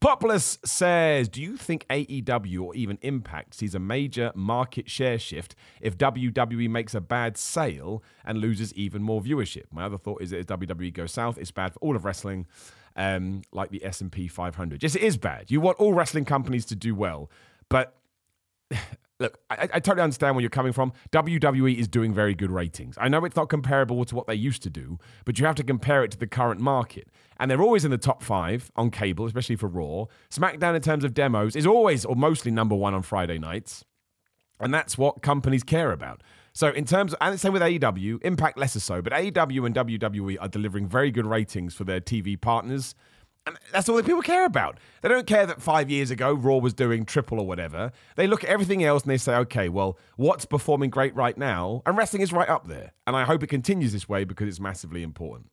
[0.00, 5.54] Populous says, Do you think AEW or even Impact sees a major market share shift
[5.80, 9.66] if WWE makes a bad sale and loses even more viewership?
[9.70, 12.48] My other thought is that if WWE goes south, it's bad for all of wrestling,
[12.96, 14.82] um, like the S&P 500.
[14.82, 15.52] Yes, it is bad.
[15.52, 17.30] You want all wrestling companies to do well,
[17.68, 17.94] but
[19.20, 20.92] look, I, I, totally understand where you're coming from.
[21.10, 22.96] WWE is doing very good ratings.
[23.00, 25.64] I know it's not comparable to what they used to do, but you have to
[25.64, 27.08] compare it to the current market.
[27.38, 30.06] And they're always in the top five on cable, especially for Raw.
[30.30, 33.84] SmackDown, in terms of demos, is always or mostly number one on Friday nights.
[34.60, 36.22] And that's what companies care about.
[36.52, 39.74] So, in terms of, and the same with AEW, Impact less so, but AEW and
[39.74, 42.96] WWE are delivering very good ratings for their TV partners.
[43.48, 44.78] And that's all that people care about.
[45.00, 47.92] They don't care that five years ago Raw was doing triple or whatever.
[48.16, 51.82] They look at everything else and they say, okay, well, what's performing great right now?
[51.86, 52.92] And wrestling is right up there.
[53.06, 55.50] And I hope it continues this way because it's massively important.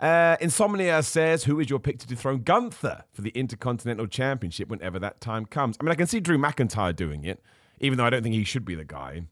[0.00, 4.98] Uh, Insomnia says, Who is your pick to dethrone Gunther for the Intercontinental Championship whenever
[4.98, 5.76] that time comes?
[5.78, 7.40] I mean, I can see Drew McIntyre doing it,
[7.78, 9.22] even though I don't think he should be the guy.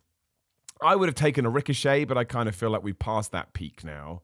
[0.80, 3.53] I would have taken a Ricochet, but I kind of feel like we've passed that
[3.53, 4.22] peak now.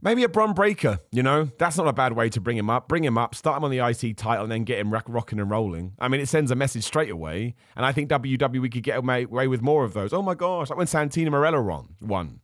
[0.00, 1.50] Maybe a Bron Breakker, you know?
[1.58, 2.86] That's not a bad way to bring him up.
[2.86, 5.40] Bring him up, start him on the IC title, and then get him rock- rocking
[5.40, 5.94] and rolling.
[5.98, 7.56] I mean, it sends a message straight away.
[7.74, 10.12] And I think WWE could get away with more of those.
[10.12, 12.40] Oh my gosh, like when Santino Marella won, won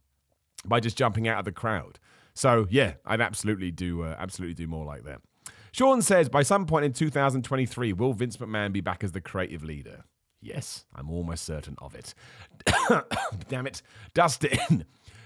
[0.64, 2.00] by just jumping out of the crowd.
[2.34, 5.20] So, yeah, I'd absolutely do, uh, absolutely do more like that.
[5.70, 9.62] Sean says, by some point in 2023, will Vince McMahon be back as the creative
[9.62, 10.04] leader?
[10.40, 12.14] Yes, I'm almost certain of it.
[13.48, 13.82] Damn it.
[14.12, 14.84] Dustin.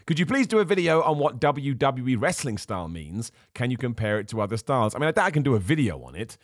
[0.08, 3.30] Could you please do a video on what WWE wrestling style means?
[3.52, 4.94] Can you compare it to other styles?
[4.94, 6.38] I mean, I doubt I can do a video on it,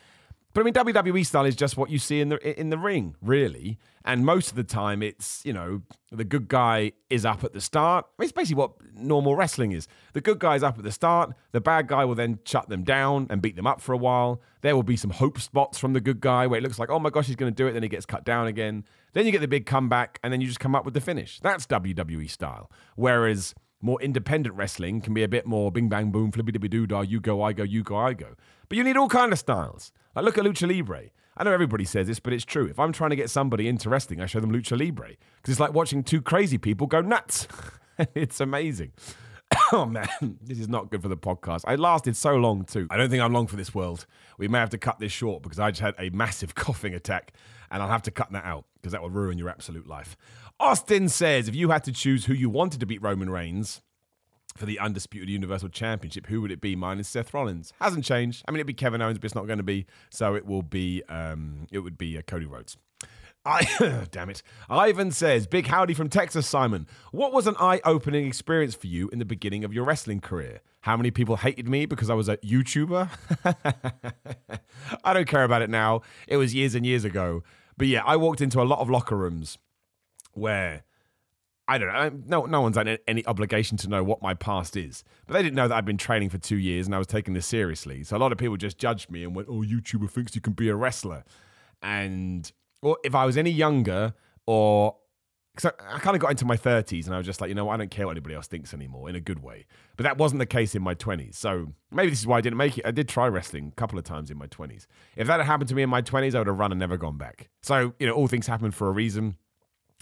[0.55, 3.17] but I mean, WWE style is just what you see in the in the ring,
[3.21, 3.79] really.
[4.05, 5.83] And most of the time, it's you know
[6.13, 8.07] the good guy is up at the start.
[8.21, 9.89] It's basically what normal wrestling is.
[10.13, 11.35] The good guy is up at the start.
[11.51, 14.41] The bad guy will then shut them down and beat them up for a while.
[14.61, 17.01] There will be some hope spots from the good guy where it looks like, oh
[17.01, 17.73] my gosh, he's going to do it.
[17.73, 18.85] Then he gets cut down again.
[19.13, 21.41] Then you get the big comeback, and then you just come up with the finish.
[21.41, 22.71] That's WWE style.
[22.95, 23.55] Whereas
[23.85, 27.03] more independent wrestling can be a bit more bing bang boom, flippy dibby doo dah,
[27.03, 28.35] you go, I go, you go, I go.
[28.69, 29.93] But you need all kind of styles.
[30.15, 31.11] Like look at Lucha Libre.
[31.37, 32.67] I know everybody says this, but it's true.
[32.67, 35.61] If I'm trying to get somebody into wrestling, I show them Lucha Libre because it's
[35.61, 37.47] like watching two crazy people go nuts.
[38.15, 38.93] it's amazing.
[39.73, 40.09] oh man,
[40.43, 41.63] this is not good for the podcast.
[41.67, 42.87] I lasted so long too.
[42.91, 44.07] I don't think I'm long for this world.
[44.39, 47.33] We may have to cut this short because I just had a massive coughing attack
[47.71, 50.15] and I'll have to cut that out because that will ruin your absolute life.
[50.61, 53.81] Austin says if you had to choose who you wanted to beat Roman Reigns
[54.59, 56.77] for the undisputed Universal Championship, who would it be?
[56.77, 57.73] Mine is Seth Rollins.
[57.81, 58.45] Hasn't changed.
[58.47, 59.87] I mean, it'd be Kevin Owens, but it's not going to be.
[60.11, 61.03] So it will be.
[61.09, 62.77] Um, it would be uh, Cody Rhodes.
[63.47, 64.43] I, damn it.
[64.69, 66.87] Ivan says, Big howdy from Texas, Simon.
[67.11, 70.61] What was an eye opening experience for you in the beginning of your wrestling career?
[70.83, 73.09] How many people hated me because I was a YouTuber?
[75.05, 76.03] I don't care about it now.
[76.29, 77.43] It was years and years ago.
[77.77, 79.59] But yeah, I walked into a lot of locker rooms
[80.33, 80.85] where
[81.67, 82.41] I don't know.
[82.41, 85.03] No, no one's had any obligation to know what my past is.
[85.27, 87.33] But they didn't know that I'd been training for two years and I was taking
[87.33, 88.05] this seriously.
[88.05, 90.53] So a lot of people just judged me and went, "Oh, YouTuber thinks you can
[90.53, 91.25] be a wrestler."
[91.83, 92.51] And
[92.83, 94.15] or if I was any younger
[94.47, 94.97] or
[95.55, 97.55] because I, I kind of got into my 30s and I was just like, you
[97.55, 99.67] know, I don't care what anybody else thinks anymore in a good way.
[99.97, 101.37] But that wasn't the case in my 20s.
[101.37, 102.87] So maybe this is why I didn't make it.
[102.87, 104.87] I did try wrestling a couple of times in my 20s.
[105.17, 106.97] If that had happened to me in my 20s, I would have run and never
[106.97, 107.51] gone back.
[107.63, 109.37] So, you know, all things happen for a reason.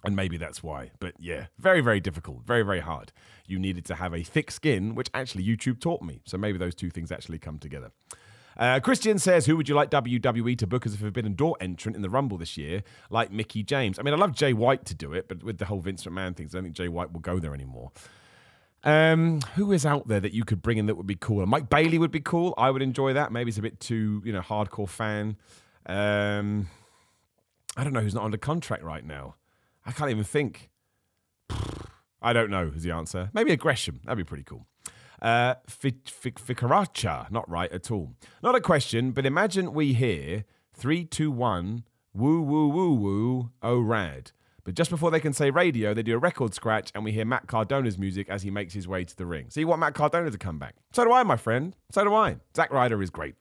[0.04, 0.90] And maybe that's why.
[0.98, 2.44] But yeah, very, very difficult.
[2.44, 3.12] Very, very hard.
[3.46, 6.22] You needed to have a thick skin, which actually YouTube taught me.
[6.24, 7.92] So maybe those two things actually come together.
[8.56, 11.96] Uh, Christian says, Who would you like WWE to book as a Forbidden Door entrant
[11.96, 13.98] in the Rumble this year, like Mickie James?
[13.98, 16.36] I mean, I love Jay White to do it, but with the whole Vince McMahon
[16.36, 17.92] things, I don't think Jay White will go there anymore.
[18.84, 21.44] Um, who is out there that you could bring in that would be cool?
[21.46, 22.52] Mike Bailey would be cool.
[22.58, 23.30] I would enjoy that.
[23.30, 25.36] Maybe he's a bit too, you know, hardcore fan.
[25.86, 26.68] Um,
[27.76, 29.36] I don't know who's not under contract right now.
[29.86, 30.70] I can't even think.
[32.24, 33.30] I don't know is the answer.
[33.34, 34.00] Maybe a Gresham.
[34.04, 34.66] That'd be pretty cool.
[35.22, 38.12] Uh, Fikaracha, not right at all.
[38.42, 40.44] Not a question, but imagine we hear
[40.74, 44.32] three, two, one, woo, woo, woo, woo, oh, rad.
[44.64, 47.24] But just before they can say radio, they do a record scratch and we hear
[47.24, 49.46] Matt Cardona's music as he makes his way to the ring.
[49.48, 50.76] So you want Matt Cardona to come back.
[50.92, 51.74] So do I, my friend.
[51.90, 52.36] So do I.
[52.56, 53.34] Zack Ryder is great.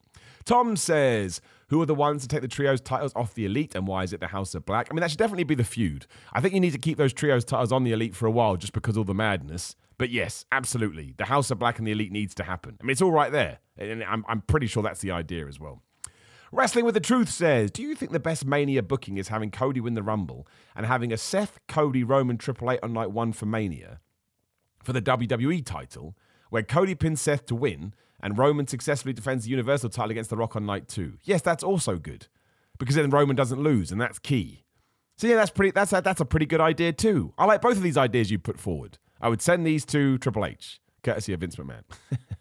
[0.45, 3.87] Tom says, who are the ones to take the trios titles off the elite and
[3.87, 4.87] why is it the House of Black?
[4.89, 6.05] I mean, that should definitely be the feud.
[6.33, 8.57] I think you need to keep those trios titles on the elite for a while
[8.57, 9.75] just because of all the madness.
[9.97, 11.13] But yes, absolutely.
[11.17, 12.75] The House of Black and the Elite needs to happen.
[12.81, 13.59] I mean, it's all right there.
[13.77, 15.83] And I'm, I'm pretty sure that's the idea as well.
[16.51, 19.79] Wrestling with the Truth says, Do you think the best Mania booking is having Cody
[19.79, 23.45] win the Rumble and having a Seth, Cody, Roman Triple H on night one for
[23.45, 23.99] Mania
[24.83, 26.17] for the WWE title,
[26.49, 30.37] where Cody pins Seth to win and Roman successfully defends the Universal title against The
[30.37, 31.17] Rock on night two?
[31.23, 32.27] Yes, that's also good
[32.77, 34.63] because then Roman doesn't lose, and that's key.
[35.17, 35.71] So yeah, that's pretty.
[35.71, 37.33] That's a, that's a pretty good idea too.
[37.37, 38.97] I like both of these ideas you put forward.
[39.21, 41.83] I would send these to Triple H, courtesy of Vince McMahon.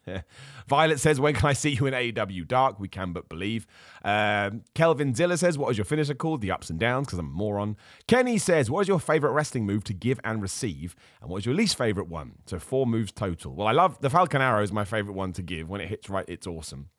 [0.68, 2.78] Violet says, When can I see you in AEW Dark?
[2.78, 3.66] We can but believe.
[4.04, 6.40] Um, Kelvin Zilla says, What is your finisher called?
[6.40, 7.76] The ups and downs, because I'm a moron.
[8.06, 10.94] Kenny says, What is your favorite wrestling move to give and receive?
[11.20, 12.32] And what is your least favorite one?
[12.46, 13.54] So four moves total.
[13.54, 15.68] Well, I love the Falcon Arrow is my favorite one to give.
[15.68, 16.90] When it hits right, it's awesome.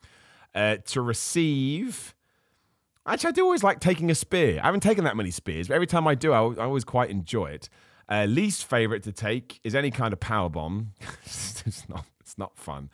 [0.53, 2.13] Uh, to receive.
[3.05, 4.59] Actually, I do always like taking a spear.
[4.61, 7.09] I haven't taken that many spears, but every time I do, I, I always quite
[7.09, 7.69] enjoy it.
[8.11, 10.91] Uh, least favorite to take is any kind of power bomb.
[11.23, 12.05] it's not.
[12.19, 12.89] It's not fun.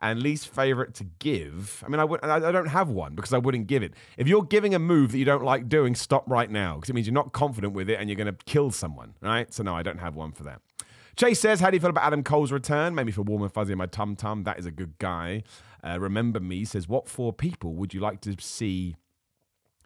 [0.00, 1.82] And least favorite to give.
[1.84, 2.24] I mean, I would.
[2.24, 3.94] I don't have one because I wouldn't give it.
[4.16, 6.92] If you're giving a move that you don't like doing, stop right now because it
[6.92, 9.14] means you're not confident with it and you're going to kill someone.
[9.20, 9.52] Right.
[9.52, 10.60] So no, I don't have one for that.
[11.16, 12.94] Chase says, How do you feel about Adam Cole's return?
[12.94, 14.44] Maybe for warm and fuzzy in my tum tum.
[14.44, 15.42] That is a good guy.
[15.84, 18.96] Uh, Remember Me says, What four people would you like to see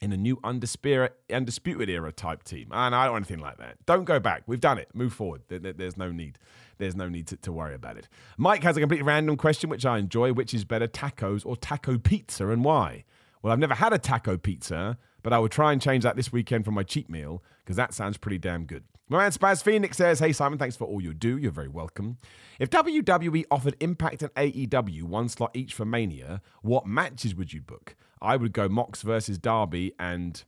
[0.00, 2.68] in a new undisputed, era type team.
[2.70, 3.76] And I don't want anything like that.
[3.86, 4.42] Don't go back.
[4.46, 4.88] We've done it.
[4.94, 5.42] Move forward.
[5.48, 6.38] There's no need.
[6.78, 8.08] There's no need to, to worry about it.
[8.36, 10.32] Mike has a completely random question, which I enjoy.
[10.32, 13.04] Which is better, tacos or taco pizza, and why?
[13.42, 16.30] Well, I've never had a taco pizza, but I will try and change that this
[16.30, 18.84] weekend for my cheat meal because that sounds pretty damn good.
[19.08, 21.36] My man Spaz Phoenix says, Hey Simon, thanks for all you do.
[21.36, 22.18] You're very welcome.
[22.60, 27.60] If WWE offered Impact and AEW one slot each for Mania, what matches would you
[27.60, 27.96] book?
[28.22, 30.44] I would go Mox versus Darby and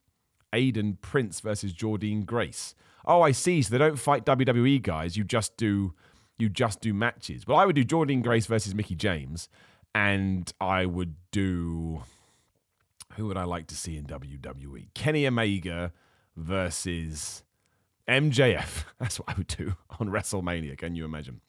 [0.53, 2.77] Aiden Prince versus Jordynne Grace.
[3.05, 3.63] Oh, I see.
[3.63, 5.17] So they don't fight WWE guys.
[5.17, 5.93] You just do
[6.39, 7.49] you just do matches.
[7.49, 9.49] Well, I would do Jordynne Grace versus Mickie James,
[9.93, 12.05] and I would do
[13.15, 14.89] who would I like to see in WWE?
[14.95, 15.93] Kenny Omega
[16.37, 17.43] versus
[18.09, 18.85] MJF.
[18.99, 20.79] That's what I would do on WrestleMania.
[20.79, 21.41] Can you imagine?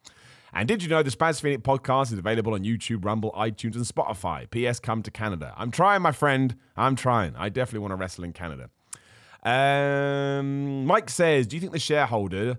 [0.51, 3.85] And did you know the Spaz Phoenix podcast is available on YouTube, Rumble, iTunes, and
[3.85, 4.49] Spotify?
[4.49, 4.79] P.S.
[4.79, 5.53] Come to Canada.
[5.55, 6.55] I'm trying, my friend.
[6.75, 7.35] I'm trying.
[7.35, 8.69] I definitely want to wrestle in Canada.
[9.43, 12.57] Um, Mike says, Do you think the shareholders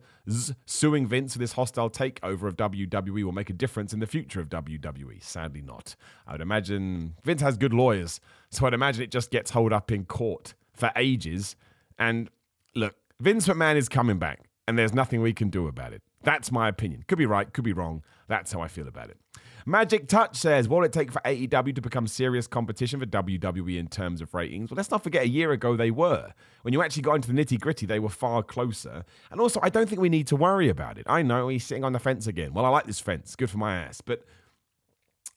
[0.67, 4.41] suing Vince for this hostile takeover of WWE will make a difference in the future
[4.41, 5.23] of WWE?
[5.23, 5.95] Sadly, not.
[6.27, 8.21] I would imagine Vince has good lawyers,
[8.51, 11.57] so I'd imagine it just gets held up in court for ages.
[11.99, 12.31] And
[12.75, 16.03] look, Vince McMahon is coming back, and there's nothing we can do about it.
[16.23, 17.05] That's my opinion.
[17.07, 18.03] Could be right, could be wrong.
[18.29, 19.19] That's how I feel about it.
[19.67, 23.79] Magic Touch says, What will it take for AEW to become serious competition for WWE
[23.79, 24.71] in terms of ratings?
[24.71, 26.33] Well, let's not forget a year ago they were.
[26.63, 29.05] When you actually got into the nitty gritty, they were far closer.
[29.31, 31.07] And also, I don't think we need to worry about it.
[31.09, 32.53] I know he's sitting on the fence again.
[32.53, 33.37] Well, I like this fence.
[33.37, 34.01] Good for my ass.
[34.01, 34.25] But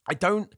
[0.08, 0.54] I don't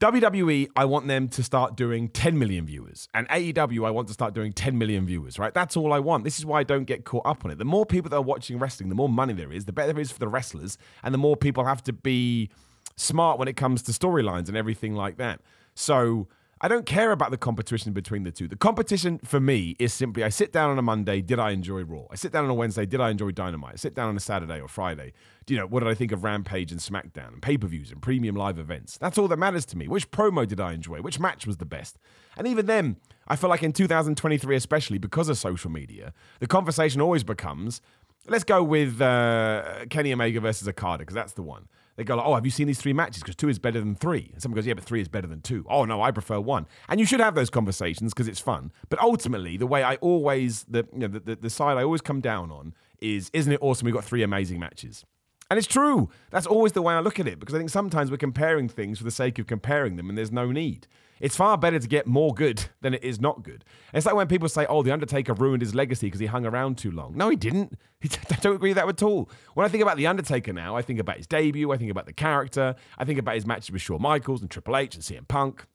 [0.00, 3.06] WWE, I want them to start doing 10 million viewers.
[3.12, 5.52] And AEW, I want to start doing 10 million viewers, right?
[5.52, 6.24] That's all I want.
[6.24, 7.58] This is why I don't get caught up on it.
[7.58, 9.98] The more people that are watching wrestling, the more money there is, the better it
[9.98, 12.48] is for the wrestlers, and the more people have to be
[12.96, 15.40] smart when it comes to storylines and everything like that.
[15.74, 16.28] So
[16.62, 18.46] I don't care about the competition between the two.
[18.46, 21.84] The competition for me is simply I sit down on a Monday, did I enjoy
[21.84, 22.02] Raw?
[22.10, 23.72] I sit down on a Wednesday, did I enjoy Dynamite?
[23.72, 25.14] I sit down on a Saturday or Friday,
[25.46, 27.90] do you know, what did I think of Rampage and SmackDown and pay per views
[27.90, 28.98] and premium live events?
[28.98, 29.88] That's all that matters to me.
[29.88, 31.00] Which promo did I enjoy?
[31.00, 31.98] Which match was the best?
[32.36, 37.00] And even then, I feel like in 2023, especially because of social media, the conversation
[37.00, 37.80] always becomes
[38.28, 41.68] let's go with uh, Kenny Omega versus Okada because that's the one.
[42.00, 43.22] They go like, oh, have you seen these three matches?
[43.22, 44.30] Because two is better than three.
[44.32, 45.66] And someone goes, yeah, but three is better than two.
[45.68, 46.66] Oh no, I prefer one.
[46.88, 48.72] And you should have those conversations because it's fun.
[48.88, 52.00] But ultimately, the way I always the you know the, the, the side I always
[52.00, 52.72] come down on
[53.02, 53.84] is, isn't it awesome?
[53.84, 55.04] We've got three amazing matches.
[55.50, 56.08] And it's true.
[56.30, 58.98] That's always the way I look at it because I think sometimes we're comparing things
[58.98, 60.86] for the sake of comparing them and there's no need.
[61.20, 63.64] It's far better to get more good than it is not good.
[63.92, 66.78] It's like when people say, oh, The Undertaker ruined his legacy because he hung around
[66.78, 67.14] too long.
[67.14, 67.78] No, he didn't.
[68.30, 69.28] I don't agree with that at all.
[69.54, 72.06] When I think about The Undertaker now, I think about his debut, I think about
[72.06, 75.28] the character, I think about his matches with Shawn Michaels and Triple H and CM
[75.28, 75.66] Punk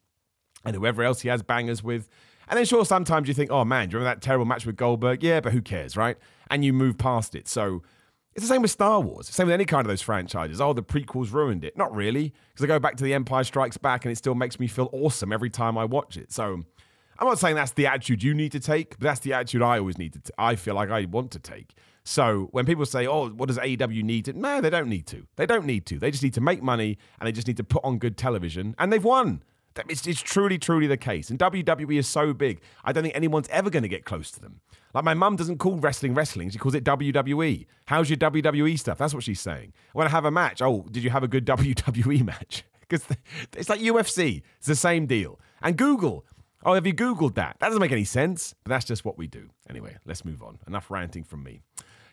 [0.64, 2.08] and whoever else he has bangers with.
[2.48, 4.76] And then, sure, sometimes you think, oh man, do you remember that terrible match with
[4.76, 5.22] Goldberg?
[5.22, 6.16] Yeah, but who cares, right?
[6.50, 7.46] And you move past it.
[7.46, 7.82] So
[8.36, 9.28] it's the same with Star Wars.
[9.28, 10.60] Same with any kind of those franchises.
[10.60, 11.74] Oh, the prequels ruined it.
[11.74, 14.60] Not really, because I go back to The Empire Strikes Back and it still makes
[14.60, 16.30] me feel awesome every time I watch it.
[16.30, 16.62] So
[17.18, 19.78] I'm not saying that's the attitude you need to take, but that's the attitude I
[19.78, 20.20] always need to.
[20.20, 21.72] T- I feel like I want to take.
[22.04, 25.26] So when people say, "Oh, what does AEW need to?" No, they don't need to.
[25.36, 25.98] They don't need to.
[25.98, 28.74] They just need to make money and they just need to put on good television,
[28.78, 29.42] and they've won.
[29.88, 31.30] It's, it's truly, truly the case.
[31.30, 34.40] And WWE is so big, I don't think anyone's ever going to get close to
[34.40, 34.60] them.
[34.94, 37.66] Like my mum doesn't call wrestling wrestling; she calls it WWE.
[37.86, 38.96] How's your WWE stuff?
[38.96, 39.74] That's what she's saying.
[39.92, 42.64] When I have a match, oh, did you have a good WWE match?
[42.80, 43.04] Because
[43.54, 44.42] it's like UFC.
[44.58, 45.38] It's the same deal.
[45.62, 46.24] And Google.
[46.64, 47.56] Oh, have you Googled that?
[47.60, 49.50] That doesn't make any sense, but that's just what we do.
[49.68, 50.58] Anyway, let's move on.
[50.66, 51.60] Enough ranting from me.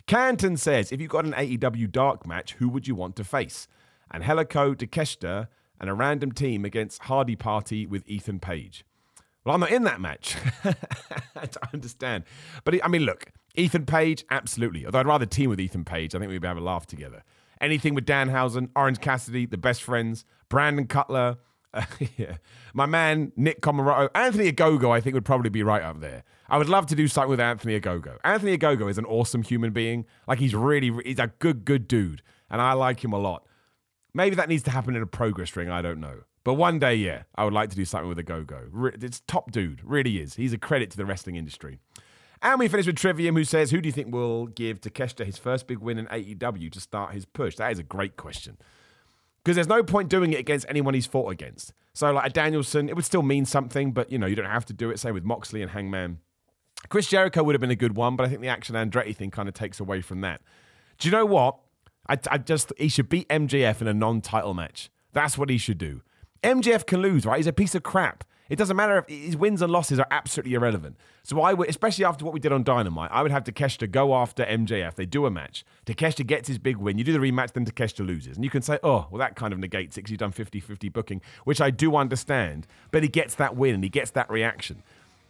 [0.05, 3.67] Canton says, if you got an AEW dark match, who would you want to face?
[4.11, 5.47] And Helico Takeshita
[5.83, 8.85] and a random team against Hardy Party with Ethan Page.
[9.43, 10.37] Well, I'm not in that match.
[10.63, 12.23] I understand.
[12.63, 14.85] But I mean, look, Ethan Page, absolutely.
[14.85, 16.15] Although I'd rather team with Ethan Page.
[16.15, 17.25] I think we'd have a laugh together.
[17.59, 21.35] Anything with Danhausen, Orange Cassidy, the best friends, Brandon Cutler,
[21.73, 21.83] uh,
[22.17, 22.37] yeah.
[22.73, 26.23] my man Nick Comoroto, Anthony Ogogo, I think would probably be right up there.
[26.47, 28.19] I would love to do something with Anthony Ogogo.
[28.23, 30.05] Anthony Ogogo is an awesome human being.
[30.29, 33.45] Like he's really, he's a good, good dude, and I like him a lot.
[34.13, 35.69] Maybe that needs to happen in a progress ring.
[35.69, 36.19] I don't know.
[36.43, 39.03] But one day, yeah, I would like to do something with Ogogo.
[39.03, 40.35] It's top dude, really is.
[40.35, 41.79] He's a credit to the wrestling industry.
[42.41, 45.37] And we finish with Trivium, who says, Who do you think will give Takeshita his
[45.37, 47.55] first big win in AEW to start his push?
[47.55, 48.57] That is a great question.
[49.43, 51.73] Because there's no point doing it against anyone he's fought against.
[51.93, 54.65] So, like a Danielson, it would still mean something, but you know, you don't have
[54.65, 54.99] to do it.
[54.99, 56.19] Same with Moxley and Hangman.
[56.89, 59.31] Chris Jericho would have been a good one, but I think the Action Andretti thing
[59.31, 60.41] kind of takes away from that.
[60.97, 61.59] Do you know what?
[62.07, 64.89] I, I just, he should beat MJF in a non title match.
[65.13, 66.01] That's what he should do.
[66.43, 67.37] MJF can lose, right?
[67.37, 68.23] He's a piece of crap.
[68.49, 70.97] It doesn't matter if his wins and losses are absolutely irrelevant.
[71.23, 74.13] So I would, especially after what we did on Dynamite, I would have Takeshita go
[74.13, 74.95] after MJF.
[74.95, 75.63] They do a match.
[75.85, 76.97] Takeshita gets his big win.
[76.97, 78.35] You do the rematch, then Takeshita loses.
[78.35, 80.59] And you can say, oh, well, that kind of negates it because you've done 50
[80.59, 82.67] 50 booking, which I do understand.
[82.91, 84.83] But he gets that win and he gets that reaction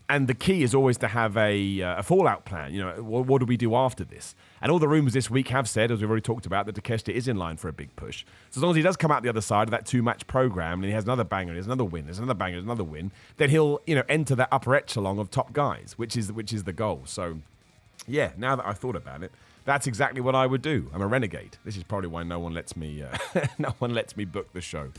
[0.10, 2.74] and the key is always to have a, uh, a fallout plan.
[2.74, 4.36] You know, what, what, do we do after this?
[4.62, 7.14] And all the rumors this week have said, as we've already talked about, that Takeshita
[7.14, 8.26] is in line for a big push.
[8.52, 10.80] So as long as he does come out the other side of that two-match program
[10.80, 13.50] and he has another banger, there's another win, there's another banger, there's another win, then
[13.50, 16.74] he'll you know enter that upper echelon of top guys, which is which is the
[16.74, 17.04] goal.
[17.06, 17.40] So
[18.08, 19.32] yeah, now that I've thought about it,
[19.66, 20.90] that's exactly what I would do.
[20.94, 21.58] I'm a renegade.
[21.64, 24.62] This is probably why no one lets me uh, no one lets me book the
[24.62, 24.92] show.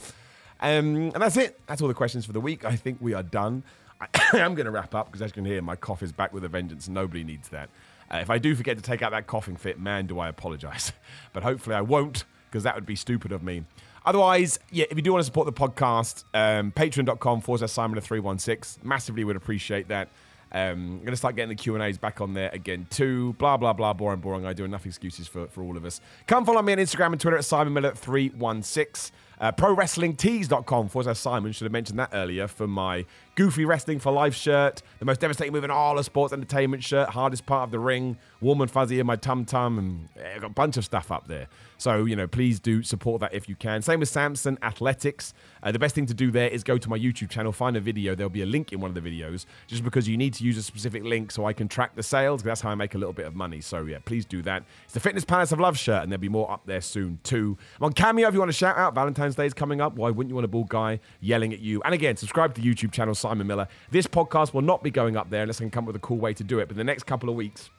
[0.60, 1.60] Um, and that's it.
[1.66, 2.64] That's all the questions for the week.
[2.64, 3.62] I think we are done.
[4.00, 6.32] I am going to wrap up because as you can hear, my cough is back
[6.32, 6.88] with a vengeance.
[6.88, 7.70] Nobody needs that.
[8.12, 10.92] Uh, if I do forget to take out that coughing fit, man, do I apologize.
[11.32, 13.64] but hopefully I won't because that would be stupid of me.
[14.04, 18.84] Otherwise, yeah, if you do want to support the podcast, um, patreon.com forward slash Simon316.
[18.84, 20.08] Massively would appreciate that.
[20.52, 23.32] Um, I'm going to start getting the Q&As back on there again too.
[23.38, 24.46] Blah, blah, blah, boring, boring.
[24.46, 26.00] I do enough excuses for, for all of us.
[26.28, 29.10] Come follow me on Instagram and Twitter at Simon Miller316.
[29.40, 31.52] Uh, ProWrestlingTees.com forward slash Simon.
[31.52, 33.04] Should have mentioned that earlier for my
[33.34, 37.08] Goofy Wrestling for Life shirt, the most devastating move in all of sports entertainment shirt,
[37.08, 40.46] hardest part of the ring, warm and fuzzy in my tum tum, and yeah, got
[40.46, 41.48] a bunch of stuff up there.
[41.76, 43.82] So, you know, please do support that if you can.
[43.82, 45.34] Same with Samson Athletics.
[45.62, 47.80] Uh, the best thing to do there is go to my YouTube channel, find a
[47.80, 48.14] video.
[48.14, 50.56] There'll be a link in one of the videos, just because you need to use
[50.56, 53.12] a specific link so I can track the sales, that's how I make a little
[53.12, 53.60] bit of money.
[53.60, 54.62] So, yeah, please do that.
[54.84, 57.58] It's the Fitness Palace of Love shirt, and there'll be more up there soon, too.
[57.78, 59.94] I'm on Cameo if you want to shout out Valentine's Valentine's Day is coming up.
[59.94, 61.80] Why wouldn't you want a bald guy yelling at you?
[61.82, 63.68] And again, subscribe to the YouTube channel Simon Miller.
[63.90, 66.00] This podcast will not be going up there unless I can come up with a
[66.00, 66.68] cool way to do it.
[66.68, 67.70] But the next couple of weeks,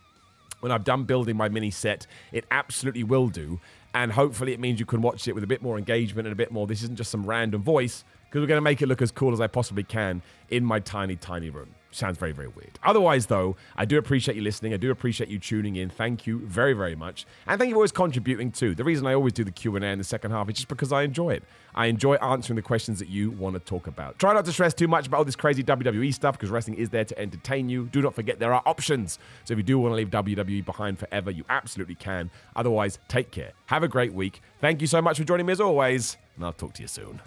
[0.62, 3.60] when I've done building my mini set, it absolutely will do.
[3.94, 6.36] And hopefully, it means you can watch it with a bit more engagement and a
[6.36, 6.66] bit more.
[6.66, 9.32] This isn't just some random voice because we're going to make it look as cool
[9.32, 11.76] as I possibly can in my tiny, tiny room.
[11.96, 12.78] Sounds very, very weird.
[12.84, 14.74] Otherwise, though, I do appreciate you listening.
[14.74, 15.90] I do appreciate you tuning in.
[15.90, 17.26] Thank you very, very much.
[17.48, 18.76] And thank you for always contributing too.
[18.76, 21.04] The reason I always do the Q&A in the second half is just because I
[21.04, 21.44] enjoy it.
[21.74, 24.20] I enjoy answering the questions that you want to talk about.
[24.20, 26.90] Try not to stress too much about all this crazy WWE stuff because wrestling is
[26.90, 27.86] there to entertain you.
[27.86, 29.18] Do not forget there are options.
[29.46, 32.30] So if you do want to leave WWE behind forever, you absolutely can.
[32.58, 33.54] Otherwise, take care.
[33.68, 34.42] Have a great week.
[34.60, 37.22] Thank you so much for joining me as always, and I'll talk to you soon.